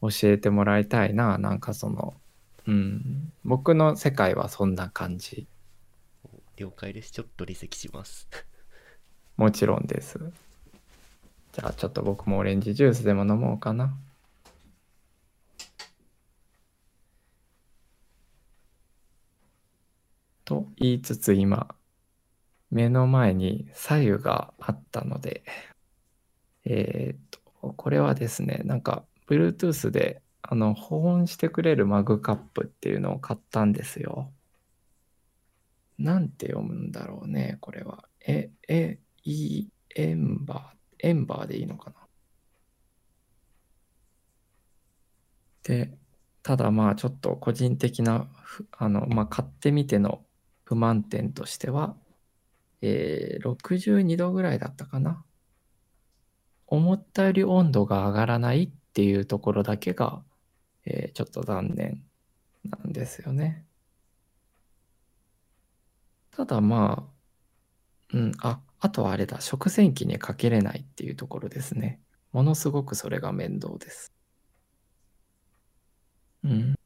[0.00, 2.14] 教えてもらいたいな、なんかその、
[2.66, 5.46] うん、僕の世界はそんな感じ。
[6.56, 7.12] 了解です。
[7.12, 8.26] ちょっと離席します。
[9.36, 10.18] もちろんです。
[11.52, 13.94] じゃあ、ちょっと僕もオレンジジュースでも飲もうかな。
[20.50, 21.68] と言いつつ今、
[22.72, 25.44] 目の前に左右があったので、
[26.64, 34.32] えーっと、これはですね、なんか、Bluetooth で、あの、保温してくれるマグカップっていうのを買ったんですよ。
[35.98, 38.08] なんて読むんだろうね、これは。
[38.26, 41.96] え、え、い、エンバー、エンバーでいいのかな。
[45.62, 45.96] で、
[46.42, 48.28] ただまあちょっと個人的な
[48.72, 50.24] あの、まあ、買ってみての
[50.70, 51.96] 不満点としては、
[52.82, 55.24] えー62度ぐらいだったかな。
[56.66, 60.24] 思ったより温度が上がらないっていうところだけが、
[60.86, 62.02] えーちょっと残念
[62.64, 63.66] なんですよね。
[66.32, 72.00] ただまあ、うん、あ、あとはあれだ、食洗機にかけれないっていうところですね。
[72.32, 74.12] ものすごくそれが面倒です。
[76.42, 76.79] うん。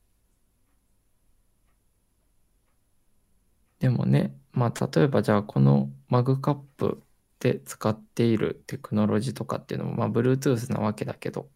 [3.84, 7.02] でもね、まあ例えばじゃあこのマグカップ
[7.38, 11.50] で使っているテクノロジーとかっていうのも、まあ Bluetooth なわけだけど、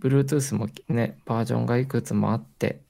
[0.00, 2.82] Bluetooth もね、バージョンがいくつもあって、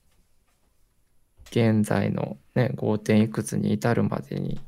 [1.52, 4.60] 現在のね、5点いくつに至るまでに、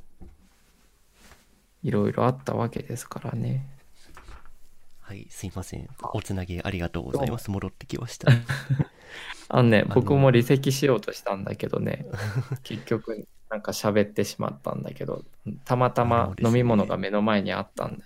[1.83, 3.69] いろいろあったわけですからね。
[5.03, 5.87] はい、すいません。
[6.15, 7.51] おつなぎありがとうございます。
[7.51, 8.33] 戻ってきました。
[9.49, 12.07] あのね、僕も離席しようとしたんだけどね、
[12.65, 15.25] 結局なんか喋ってしまったんだけど、
[15.65, 18.03] たまたあま飲み物が目の前にあったんだよ。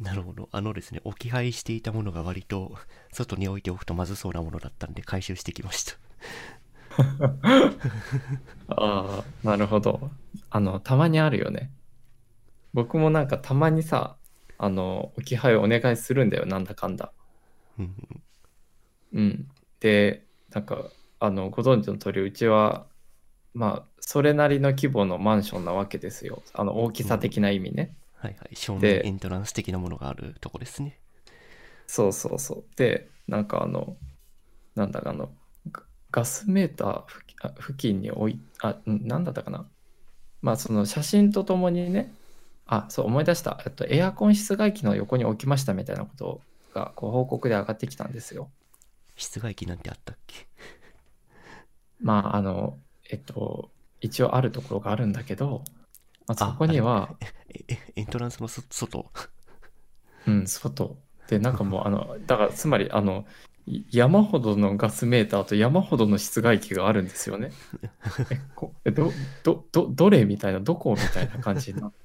[0.00, 0.48] なるほど。
[0.50, 2.72] あのですね、置き配していたものが割と
[3.12, 5.94] 外に置いておくとまずそうなものだったんで回収してきました。
[8.68, 10.10] ああ、なるほど。
[10.50, 11.70] あの、たまにあるよね。
[12.72, 14.16] 僕もなんかたまにさ、
[14.58, 17.12] あの、置き配お願いするんだよ、なんだかんだ。
[17.78, 17.94] うん
[19.12, 19.48] うん。
[19.78, 20.23] で、
[20.54, 22.86] なんか、あの、ご存知の通り、うちは、
[23.54, 26.42] まあ、それなりの規模のマンションなわけですよ。
[26.54, 27.96] あの、大きさ的な意味ね。
[28.14, 28.56] はいはい。
[28.56, 30.98] 正面でエントランス的なものがあるとこですね。
[31.86, 32.64] そうそうそう。
[32.76, 33.96] で、なんかあの、
[34.74, 35.30] なんだかあの、
[35.70, 39.66] ガガスメーター付近に置い、あ、んなんだったかな。
[40.40, 42.12] まあ、その写真とともにね、
[42.66, 43.60] あ、そう、思い出した。
[43.66, 46.40] えっと、エアコン室外機の横に置きましたみたいなこと
[46.74, 48.50] が、こう、報告で上がってきたんですよ。
[49.16, 50.46] 室外機なんてあったっけ？
[52.00, 52.78] まあ、あの、
[53.10, 55.64] えっと、一応あるところがあるんだけど、
[56.26, 57.14] まあ、そこには、
[57.48, 59.10] ええエントランスのそ外？
[60.26, 60.96] うん、外。
[61.28, 63.26] で、なんかもう、あの、だから、つまり、あの、
[63.66, 67.50] い山ほどのガスメーターと山ほどの室外機があるんですよね。
[68.30, 69.10] え、こえど、
[69.42, 72.04] ど、ど、どれみたいな、どこみたいな感じになって。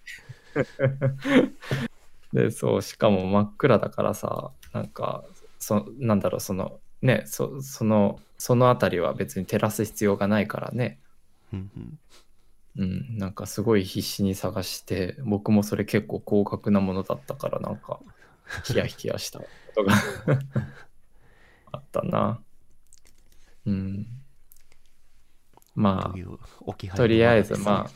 [2.32, 5.26] で、そう、しかも真っ暗だからさ、なんか、
[5.60, 11.00] そ、なんだろう、その、ね、そ、その、そのあたりは別に照らす必要がないからね。
[11.54, 11.58] う
[12.84, 18.00] んなんかすごい必死に探して、僕もそれ結構高額なものだったから、なんか、
[18.64, 19.94] ヒヤヒヤしたことが
[21.72, 22.42] あったな。
[23.66, 24.08] うん。
[25.76, 26.18] まあ、
[26.88, 27.92] 配とりあえず、まあ、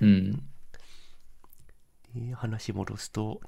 [0.00, 0.42] うん。
[2.34, 3.40] 話戻すと、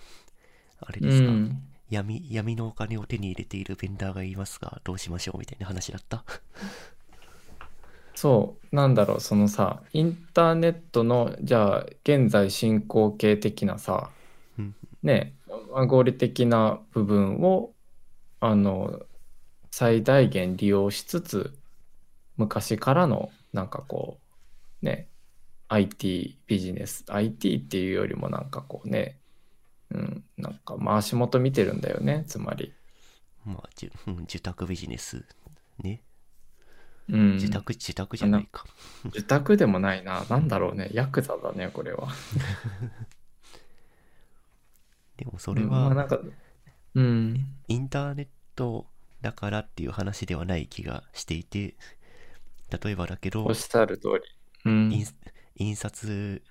[0.80, 1.69] あれうですか、ん。
[1.91, 6.24] 闇闇のお金を手に入れているベンダーがいますが、どうしましょうみたいな話だった？
[8.14, 14.11] そう、なんだろう、そのさ、インターネットの、じゃあ、現在進行形的なさ、
[14.59, 15.38] うんね、
[15.88, 17.74] 合理的な部分を、
[18.41, 19.07] あの、
[19.70, 21.59] 最大限利用しつつ、
[22.36, 24.20] 昔からの、なんかこ
[24.82, 25.11] う、ね、
[25.68, 29.19] IT ビジネス、IT っていうよりもなんかこうね、
[29.91, 32.72] うん、なんか回し元見てるんだよね、つまり。
[33.45, 35.24] まあ、じゅうん、受託ビジネス。
[35.78, 36.03] ね。
[37.09, 37.32] うん。
[37.34, 38.64] 自宅、自宅じゃないか。
[39.07, 40.24] 受託でもないな。
[40.28, 40.91] なんだろうね。
[40.93, 42.09] ヤクザだね、これは。
[45.16, 46.18] でもそれうんまあは、なんか、
[46.95, 47.47] うん。
[47.68, 48.86] インターネット
[49.20, 51.76] だからっていう話ではない気がしていて、
[52.82, 54.20] 例えばだけどおっ、しゃる通り。
[54.64, 54.93] うん。
[54.93, 55.14] 印
[55.57, 56.43] 印刷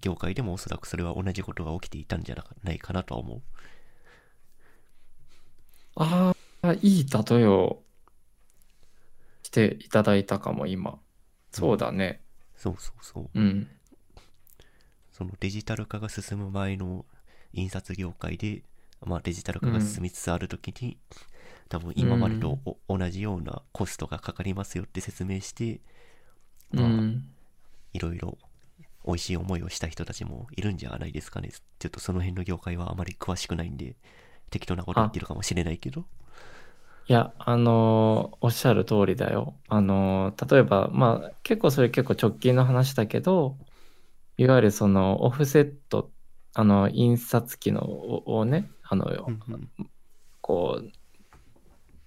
[0.00, 3.42] 業界でもおそらくそれは同じことが起きていたんじゃないかなとは思う。
[5.96, 7.82] ああ、いい例えを
[9.42, 10.98] していただいたかも、今。
[11.50, 12.20] そうだね。
[12.56, 13.30] そうそうそう。
[13.34, 13.68] うん。
[15.12, 17.06] そのデジタル化が進む前の
[17.54, 18.62] 印刷業界で、
[19.04, 20.98] まあデジタル化が進みつつあるときに、
[21.68, 25.80] 多分今までとお同じようなコストがかかりますよって説明して、
[26.72, 27.28] まあうん。
[27.92, 28.36] いろいろ
[29.06, 31.50] 美味しい思いをした人たちもいるんじゃないですかね。
[31.78, 33.96] ちょっとその辺の業界はあまり詳しくないんで、
[34.50, 36.04] 適当なこと言ってるかもしれないけど。
[37.08, 39.60] いや、あのーおっしゃる通りだよ。
[39.68, 43.58] あのー例えば、まあ、結構それ結構直近の話だけど、
[44.38, 46.12] いわゆるそのオフセット、
[46.54, 49.70] あの、印刷機のををね、あの、うんうん
[50.40, 50.90] こう、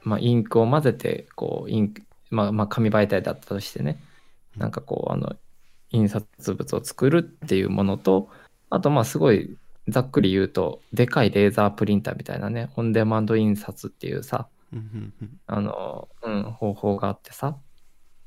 [0.02, 4.02] まあ、インクを混ぜて、こう、インク、まあ、まあ、紙媒体だったとしてね、
[4.58, 5.38] なんかこう、あの、
[5.91, 8.29] 印刷物を作るっていうものと、
[8.69, 14.47] あと、まあ、すごいざっくり言うと、でかいレーザープリンターみたいなね、オンデマンド印刷っていうさ、
[15.47, 17.57] あの、うん、方法があってさ。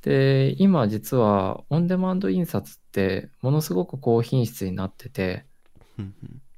[0.03, 5.47] で、今実はオンデマンド印刷ってものすごく高品質になってて、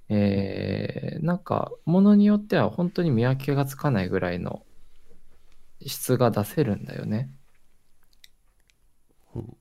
[0.08, 4.64] えーなんか、ものによっては本当に見分けがつかないぐらいの
[5.86, 7.30] 質が出せるんだよね。
[9.26, 9.56] ほう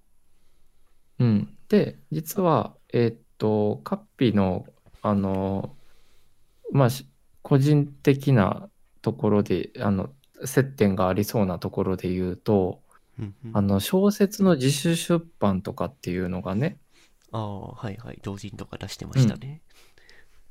[1.23, 1.57] うん。
[1.69, 4.65] で、実は、えーっと、カッピの、
[5.01, 5.75] あの、
[6.71, 7.07] まあ、し
[7.41, 8.69] 個人的な
[9.01, 10.09] ところで、あの、
[10.45, 12.81] 接点がありそうなところで言うと、
[13.19, 16.77] うんうんあの、小説の自主出版とかっていうのがね、
[17.31, 18.19] ああ、はいはい。
[18.21, 19.61] 同人とか出してましたね。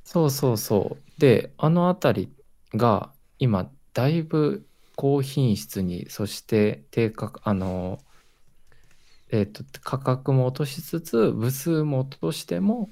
[0.03, 1.19] そうそうそう。
[1.19, 2.29] で、あのあたり
[2.73, 4.65] が今、だいぶ
[4.95, 7.99] 高品質に、そして低価格、あの、
[9.33, 12.91] えっと、価格も落としつつ、部数も落としても、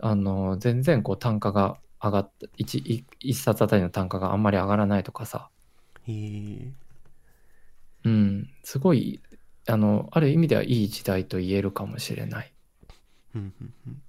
[0.00, 5.50] あの、全然こう単価が上がった、一一一冊あたりの単価があんまり上がらないとかさ、
[6.06, 6.72] へえ。
[8.04, 9.20] うん、すごい、
[9.66, 12.52] あの、ある意味ではいい時代と言えるかもしれない。
[13.34, 14.02] うんうんうん。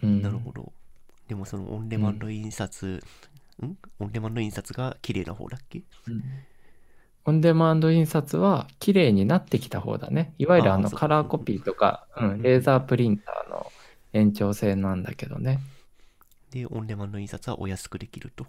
[0.00, 0.72] うん、なるほど。
[1.26, 3.02] でもそのオンデマンド印刷、
[3.66, 3.76] ん？
[3.98, 5.82] オンデマンド印刷が綺麗な方だっけ？
[6.06, 6.22] うん
[7.28, 10.32] オンデマンド印刷は綺麗になってきた方だね。
[10.38, 13.70] いわゆるあのカラーコピーとか、うん、レーザープリンターの
[14.14, 15.58] 延長線なんだけどね。
[16.52, 18.46] で、オンデマンド印刷はお安くできると。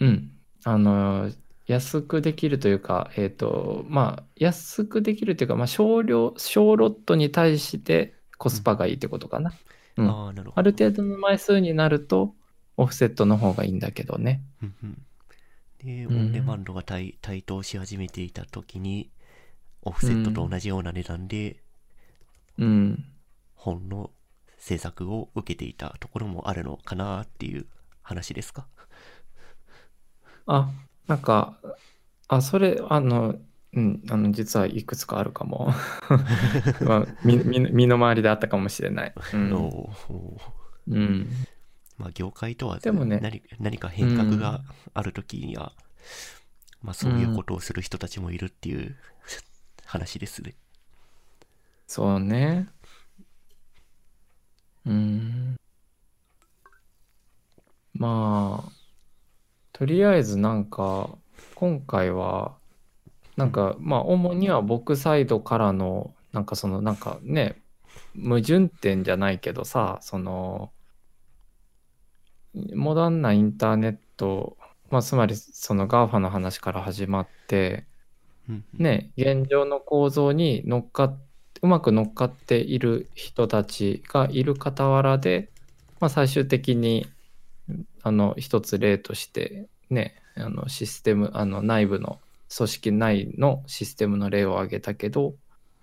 [0.00, 0.32] うん。
[0.64, 1.30] あの、
[1.66, 9.54] 安くできるというか、えっ、と、まあ、安くできるというか、まあ、少量、小ロットに対してコスパがいいってことかな。
[9.96, 10.58] うんああ、なるほど。
[10.60, 12.34] ある程度の枚数になると、
[12.76, 14.42] オフセットの方がいいんだけどね。
[14.62, 15.05] うんうん
[15.86, 19.10] で、オうんンデマンドが台台頭し始めていた時に、
[19.82, 21.62] オフセットと同じような値段で
[22.58, 23.04] うん。
[23.54, 24.10] 本の
[24.58, 27.66] 制作を受けていたところもあるのかなっていう
[28.02, 28.66] 話ですか？
[30.46, 30.70] あ、
[31.06, 31.58] なんか、
[32.28, 33.36] あ、それ、あの、
[33.72, 35.72] うん、あの、実はいくつかあるかも。
[36.86, 39.14] まあ、身の回りであったかもしれない。
[40.88, 41.46] うん、
[41.98, 45.72] まあ、業界とはでもね何何か変革がある時には、
[46.82, 48.96] まあ、そういうことをする人たちもいるっていう
[49.84, 50.54] 話ですね。
[51.86, 52.68] そうね。
[54.84, 55.56] うん。
[57.94, 58.72] まあ、
[59.72, 61.16] とりあえずなんか、
[61.54, 62.56] 今回は、
[63.36, 67.60] なんか、まあ、主には僕サイドからの、なんかその、なんかね、
[68.14, 70.70] 矛盾点じゃないけどさ、その、
[72.74, 74.56] モダンなインターネット、
[74.90, 77.84] まあ、つまりその GAFA の話から始まって、
[78.48, 81.18] うんね、現状の構造に乗っかっ
[81.62, 85.50] うまく乗っかっている人たちがいる傍らで、
[86.00, 87.08] まあ、最終的に
[88.02, 92.20] あの一つ例としてねあのシステムあの内部の
[92.54, 95.34] 組織内のシステムの例を挙げたけど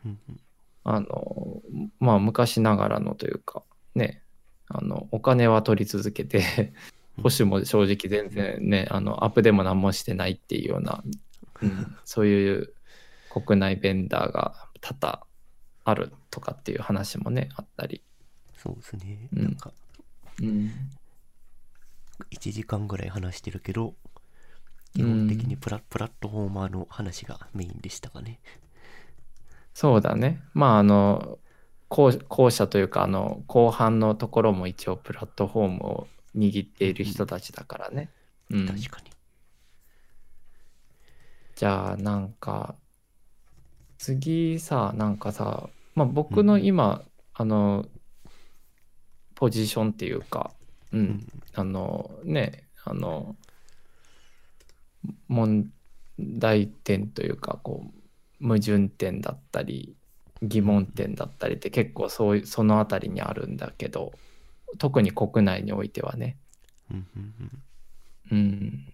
[0.06, 0.40] うんうん。
[0.86, 1.62] あの
[2.00, 3.64] まあ昔ながらのというか
[3.96, 4.23] ね
[4.74, 6.74] あのお金は取り続けて
[7.18, 11.04] 保守も正直全然ねあのアップでも何もしてないっていうような、
[11.62, 12.74] うん、そういう
[13.30, 15.24] 国内ベンダーが多々
[15.86, 18.02] あるとかっていう話もねあったり、
[18.64, 19.28] そうですね。
[19.36, 19.44] うん。
[19.44, 19.72] なんか、
[20.42, 20.72] うん、
[22.32, 23.94] 1時間ぐらい話してるけど、
[24.96, 28.40] 基本的にプラ,、プラットフォーマーの話がメインでしたかね。
[29.74, 30.42] そうだね。
[30.54, 31.40] まああの
[31.94, 38.10] 後後者というかあの後半のところも一応プラットフォームを握っている人たちだからね、
[38.50, 39.12] うん、確かに。
[41.56, 42.74] じゃあなんか
[44.00, 47.04] 次さなんかさまあ僕の今、
[47.36, 47.86] あの
[49.36, 50.50] ポジションっていうか
[50.92, 51.28] うん、うん。
[51.54, 53.36] あのねあの
[55.28, 55.70] 問
[56.20, 57.86] 題点というかこ
[58.42, 59.96] う矛盾点だったり
[60.44, 64.14] 疑問点だったりって結構そういうそのあたりにあるんだけど
[64.78, 66.38] 特に国内においてはね。
[68.32, 68.86] うん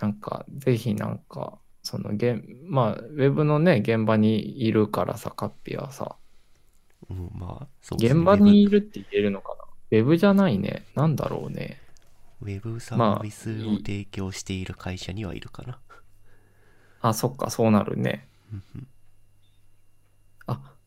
[0.00, 6.16] なんかぜひなんかその現まあウェブのね現場にいるからさカッピはさ。
[7.10, 8.08] うん、まあ、ね。
[8.08, 9.64] 現場にいるって言えるのかな。
[9.90, 10.84] ウェブじゃないね。
[10.94, 11.80] なんだろうね。
[12.40, 15.78] ウェブサービスを提供している会社にはいるかな。
[17.02, 18.26] あそっかそうなるね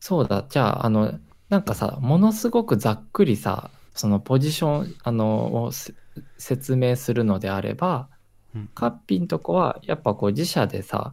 [0.06, 5.94] そうだじゃああのなんかさものすごくざっくりさそのポジションあのをせ
[6.38, 8.08] 説明するのであれば
[8.54, 11.12] うんカッピンとこはやっぱこう自社でさ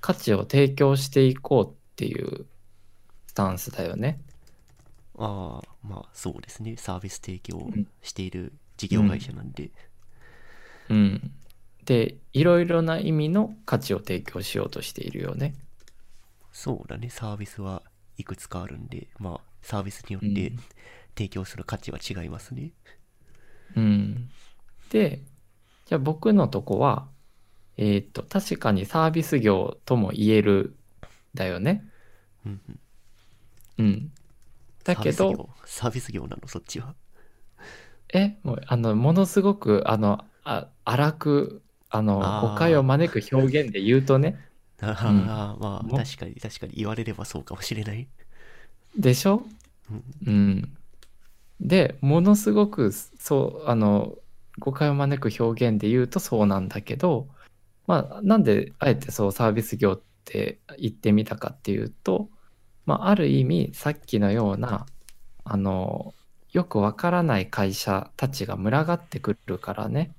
[0.00, 2.46] 価値を提供していこうっていう
[3.26, 4.20] スタンスだよね。
[5.18, 6.76] ああ、まあそうですね。
[6.76, 9.72] サービス提供んしている事業会社なんで。
[10.90, 11.32] うん。
[11.84, 15.56] でいろいろな意味の価値を提供しようとしているよね。
[16.52, 17.82] そうだね、サービスは
[18.18, 20.60] いくつかあるんで、まあ、サービスによってうん
[21.16, 22.70] 提供する価値は違いますね。
[23.76, 24.30] うん、
[24.90, 25.20] で
[25.86, 27.08] じゃあ僕のとこは
[27.76, 30.76] えっ、と確かにサービス業とも言える
[31.34, 31.84] だよね。
[32.46, 32.78] うんうん。
[33.78, 34.12] うん、
[34.84, 36.94] だけどサービス業、なの、そっちは。
[38.12, 44.38] えもうあのものすごくあのあ荒くあの誤解を招く表現で言うとね
[44.80, 45.12] ああ、
[45.60, 48.08] まあ、も確かに、確かに言われればそうかもしれない。
[48.96, 49.44] でしょ？
[49.90, 50.04] うん。
[50.26, 50.76] うん。
[51.60, 54.14] でものすごくそうあの
[54.60, 57.28] 誤解を招く表現で言うとそうなんだけど
[57.86, 62.28] まあなんであえてそうサービス業って言ってみたかっていうと、
[62.86, 64.86] まあ、ある意味さっきのような
[65.44, 66.14] あの
[66.52, 70.14] よくわからない会社たちが群がってくるからね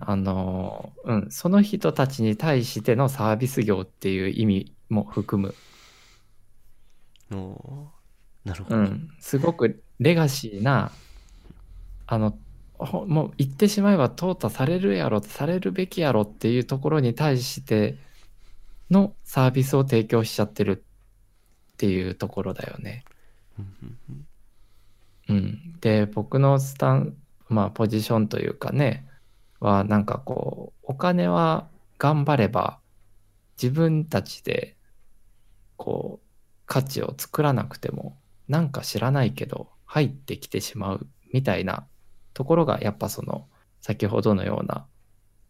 [0.00, 5.54] あの、うん、その人たちに対してのサービス業っていう意味も含む、
[8.44, 8.76] なるほど。
[8.76, 10.92] うん、すごくレガシーな
[12.06, 12.38] あの
[12.78, 17.96] ほもう言ってしまえば淘汰されるやろされるべきやろっていうところに対して
[18.90, 20.84] のサービスを提供しちゃってる
[21.72, 23.04] っていうところだよね。
[25.28, 27.14] うん、で僕のスタン
[27.48, 29.07] まあポジションというかね
[29.60, 32.78] はなんかこうお金は頑張れば
[33.60, 34.76] 自分たちで
[35.76, 36.26] こう
[36.66, 38.16] 価値を作らなくても
[38.48, 41.86] なんか知らないけど入ってきてしまうみたいな
[42.34, 43.46] ところがやっぱその
[43.80, 44.86] 先ほどのような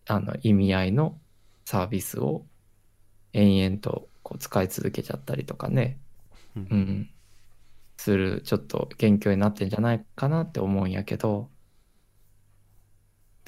[0.07, 1.19] あの意味合いの
[1.65, 2.47] サービスを
[3.33, 5.99] 延々とこう使い続けちゃったりとかね。
[6.57, 6.63] うん。
[6.71, 7.11] うん、
[7.97, 11.51] するちょっと元凶になってんじゃないかなって思うんやけど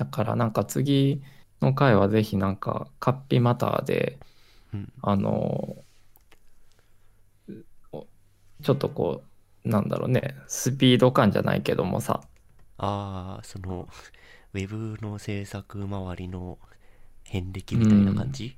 [0.00, 1.22] だからなんか次
[1.60, 4.18] の回はぜひなんかカッピマターで
[4.72, 4.92] うん。
[5.02, 5.76] あの
[7.92, 8.06] お
[8.62, 9.22] ちょっとこ
[9.66, 12.22] うなんだろうねスピード感じゃないけどもさ。
[12.78, 13.90] ああ、その、
[14.54, 16.58] ウェブの制作周りの
[17.24, 18.56] 遍歴みたいな感じ、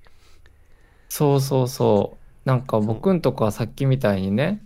[1.09, 2.49] そうそうそう。
[2.49, 4.63] なんか僕んとこはさっきみたいにね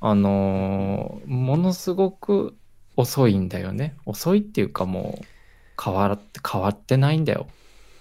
[0.00, 2.56] あのーものすごく
[2.96, 3.96] 遅いんだよね。
[4.06, 5.35] 遅いっていうかもう
[5.82, 7.48] 変わって変わってないんだよ。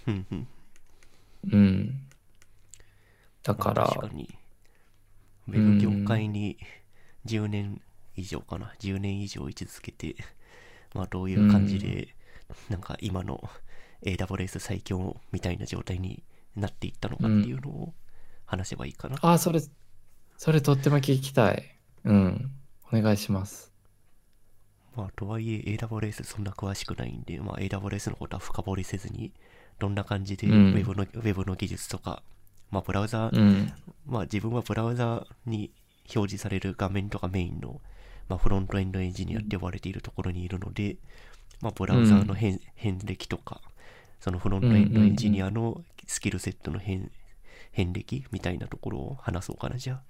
[0.07, 0.47] うんうん。
[1.51, 2.01] うん。
[3.43, 4.29] だまあから確かに、
[5.47, 6.57] ウェブ業界に
[7.25, 7.81] 10年
[8.15, 10.15] 以上かな、10年以上位置づけて、
[10.93, 12.15] まあどういう感じで、
[12.69, 13.49] なんか今の
[14.03, 16.23] AWS 最強みたいな状態に
[16.55, 17.93] なっていったのかっていうのを
[18.45, 19.17] 話せばいいかな。
[19.21, 19.61] ああそれ
[20.37, 21.75] それとっても聞きたい。
[22.03, 22.51] うん。
[22.91, 23.74] お願いします
[24.95, 29.31] まあとはいえ AWS そんな詳しくないんで、まあ AWS のことは深掘りせずに、
[29.79, 32.23] どんな感じでう Web んの、ウェブの技術とか、
[32.71, 33.73] まあブラウザうん。
[34.05, 35.71] まあ自分はブラウザに
[36.15, 37.81] 表示される画面とかメインの、
[38.29, 40.97] まあ、フロントエンドエンジニアって呼ばれているところにいるので、
[41.61, 43.61] まあ、ブラウザーの変,、遍歴とか、
[44.19, 47.11] そのフロントエンドエンジニアのスキルセットの変
[47.71, 50.01] 遍歴みたいなところを話そうかな、じゃあ。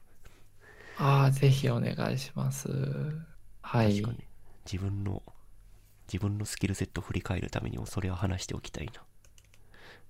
[0.98, 2.68] ああぜひお願いします。
[3.62, 4.02] はい。
[4.02, 4.28] 確かに。
[4.72, 5.24] 自分の、
[6.12, 9.04] 自分のスキルセットを振り返るためにもそれは話しておきたいな。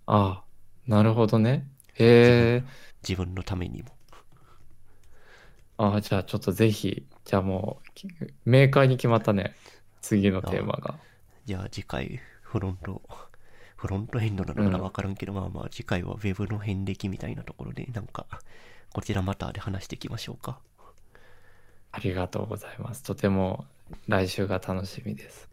[0.07, 0.43] ああ
[0.87, 2.63] なるほどねへえ
[3.07, 3.89] 自分のためにも。
[5.77, 8.07] ああじゃあちょっとぜひじゃあもうき
[8.45, 9.55] 明快に決まったね
[10.01, 10.95] 次のテーマが
[11.45, 13.03] じゃあ次回、フロント、
[13.75, 18.25] フロントエンドなのかなうんわからんけど、まあまあ次回は Web の遍歴みたいなところで、なんか、
[18.91, 20.59] こちらまたで話していきましょうか。
[21.91, 23.03] ありがとうございます。
[23.03, 23.67] とても
[24.07, 25.49] 来週が楽しみです。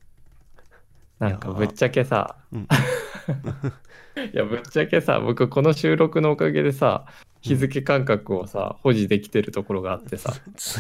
[1.19, 2.63] なんかぶっちゃけさ、うん。
[4.33, 7.07] いやぶっちゃけさ、僕この収録のおかげでさ、
[7.41, 10.79] 日付感覚をさ、保持できてるところがあってさ、つ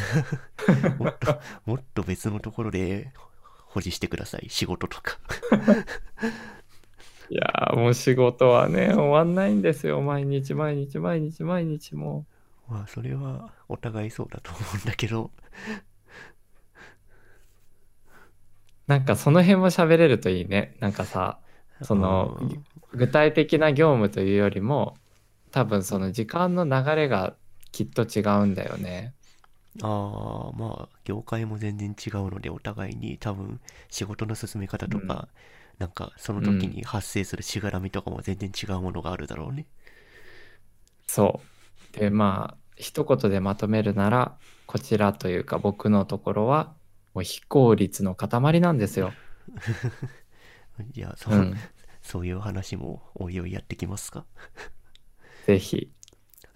[0.98, 3.12] もっと、もっと別のところで
[3.66, 4.48] 保持してください。
[4.48, 5.18] 仕事とか。
[7.30, 10.00] いやーもう仕事はね、終わんないんですよ。
[10.02, 12.26] 毎日毎日毎日毎日も
[12.68, 15.30] まあ、それはお互いそうだと思うんだけど、う。
[18.92, 20.76] なんかその辺も喋れるといいね。
[20.80, 21.40] なんかさ、
[21.80, 24.96] そのうん具体的な業務というよりも、
[25.50, 27.34] 多分その時間の流れが
[27.72, 29.14] きっと違うんだよね。
[29.82, 33.60] ああ、まあ、業界も全然違うので、お互いに多分
[33.90, 35.28] 仕事の進め方とか、
[35.78, 39.66] なんかその時に発生するしがらみとかも全然違うものがあるだろうね。
[41.06, 41.42] そ
[41.94, 41.98] う。
[41.98, 46.74] で、まあ、一言でまとめるなら、こちらというか僕のところは、
[47.14, 49.12] もう非効率の塊なんですよ。
[50.94, 51.54] いや、そうう、ん。
[52.00, 54.24] そういう話もおいおいやってきますか？
[55.46, 55.90] ぜひ。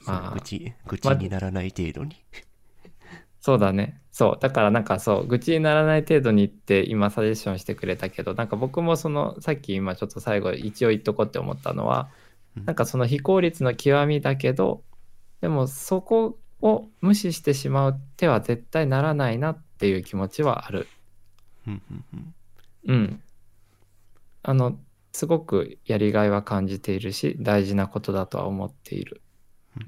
[0.07, 2.17] まあ愚痴、愚痴にならない程度に。
[3.41, 4.01] そうだね。
[4.11, 4.39] そう。
[4.41, 12.09] だからなんかそう、愚痴にならない程度にって今サジェッションしてくれたけど、なんか僕もその、さっき今ちょっと最後一応言っとこうって思ったのは、
[12.57, 14.83] うんなんかその非効率の極みだけど、
[15.43, 20.89] でもそこを無視してしまう手は絶対ならないなっていう気持ちはある。
[22.87, 23.23] うん。
[24.43, 24.79] あの、
[25.13, 29.23] すごくやりがいは感じているし、大事なことだとは思っている。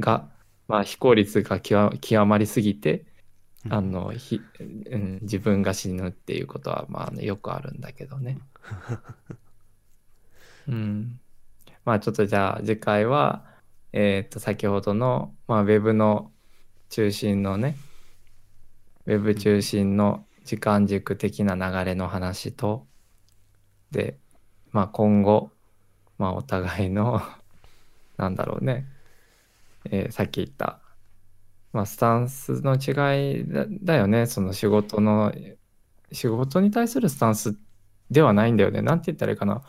[0.01, 0.29] が、
[0.67, 3.07] まあ非効率が極極まりすぎて、
[3.65, 4.41] うんあの、ひ
[4.91, 8.39] うん、自分が死ぬっていうことは、まあね、よくあるんだけどね。
[10.69, 11.21] うん。
[11.85, 13.45] まあちょっとじゃあ次回は、
[13.93, 16.31] えっと、先ほどの、まあ、ウェブの
[16.91, 17.77] 中心のね、
[19.09, 22.87] ウェブ中心の時間軸的な流れの話と、
[23.91, 24.19] で、
[24.71, 25.51] まあ今後、
[26.19, 27.23] まあお互いの、
[28.19, 28.87] なんだろうね、
[29.87, 30.81] えーさっき言った、
[31.73, 35.33] まあスタンスの違いだだよね、その仕事の、
[36.13, 37.57] 仕事に対するスタンス
[38.11, 38.83] ではないんだよね。
[38.83, 39.63] なんて言ったらいいかな。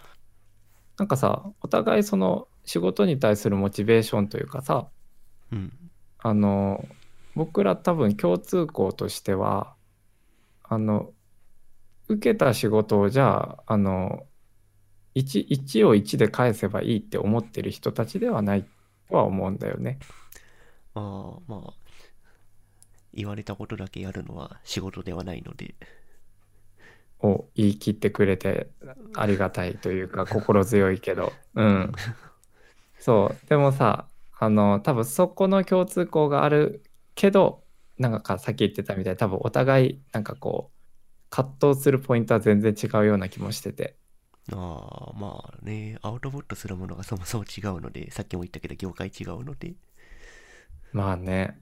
[0.98, 4.90] なんかさ、お互いその仕事に対するモチベーションというかさ、
[5.54, 5.72] うん
[6.18, 6.86] あの、
[7.40, 9.74] 僕ら多分共通項としては、
[10.62, 11.14] あの、
[12.10, 14.28] 受けた仕事をじゃあ、あの、
[15.16, 18.66] 1、1を1で返せばいいって思ってる人たちではない
[19.08, 20.00] とは思うんだよね。
[20.96, 21.74] ああ、まあ、
[23.14, 25.76] 言われたことだけやるのは仕事ではないので、
[27.22, 28.68] を言い切ってくれて
[29.16, 31.32] ありがたいというか心強いけど。
[31.56, 31.94] うん。
[33.00, 33.48] そう。
[33.48, 36.84] でもさ、あの、多分そこの共通項がある
[37.20, 37.66] けど、
[37.98, 40.80] なんかさっき言ってたみたいに多分お互いなんかこう、
[41.30, 43.98] 葛藤するポイントは全然違うような気もしてて。
[44.54, 49.74] ああ、まあね、アウトプットするものがそもそも違うので、さっきも言ったけど業界違うので、
[50.94, 51.60] まあね。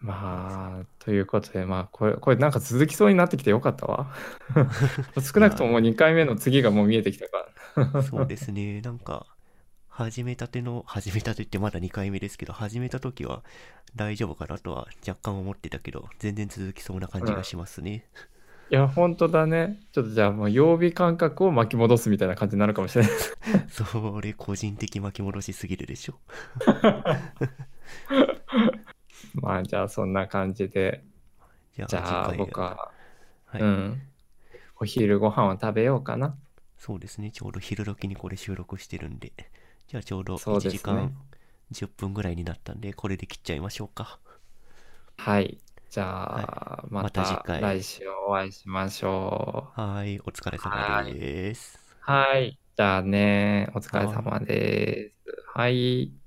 [0.00, 4.12] まあ、ということで、まあ、これ、これなんか続きそうになってきてよかったわ。
[5.22, 8.02] 少なくとも2回目の次がもう見えてきたから。
[8.02, 9.31] そうですね、なんか、
[9.94, 13.42] 始めたての、始めたてってまだ2回目ですけど、始めた時は
[13.94, 18.06] 大丈夫かなとは若干思ってたけど、全然続きそうな感じがしますね。
[18.70, 19.82] いや、本当だね。
[19.92, 23.12] ちょっとじゃあもう曜日感覚を巻き戻すみたいな感じになるかもしれない。
[23.68, 26.14] それ個人的巻き戻しすぎるでしょ。
[29.34, 31.04] まあじゃあそんな感じで、
[31.76, 32.90] じゃあじゃあ僕は、
[33.44, 34.00] はい、うん、
[34.80, 36.34] お昼ご飯を食べようかな。
[36.78, 39.32] そうですね、ちょうど昼時にこれ収録してるんで、
[39.92, 41.14] じゃあちょうど1そうですね時間
[41.70, 44.18] 10分ぐらいになったんで、これで切っちゃいましょうか。
[45.16, 45.58] はい。
[45.90, 49.80] じゃあ、ままた次た回来週お会いしましょう。
[49.80, 51.78] はい、お疲れ様です。
[52.00, 52.58] はい。
[52.76, 55.16] じゃあね、お疲れ様です。
[55.54, 56.21] はい。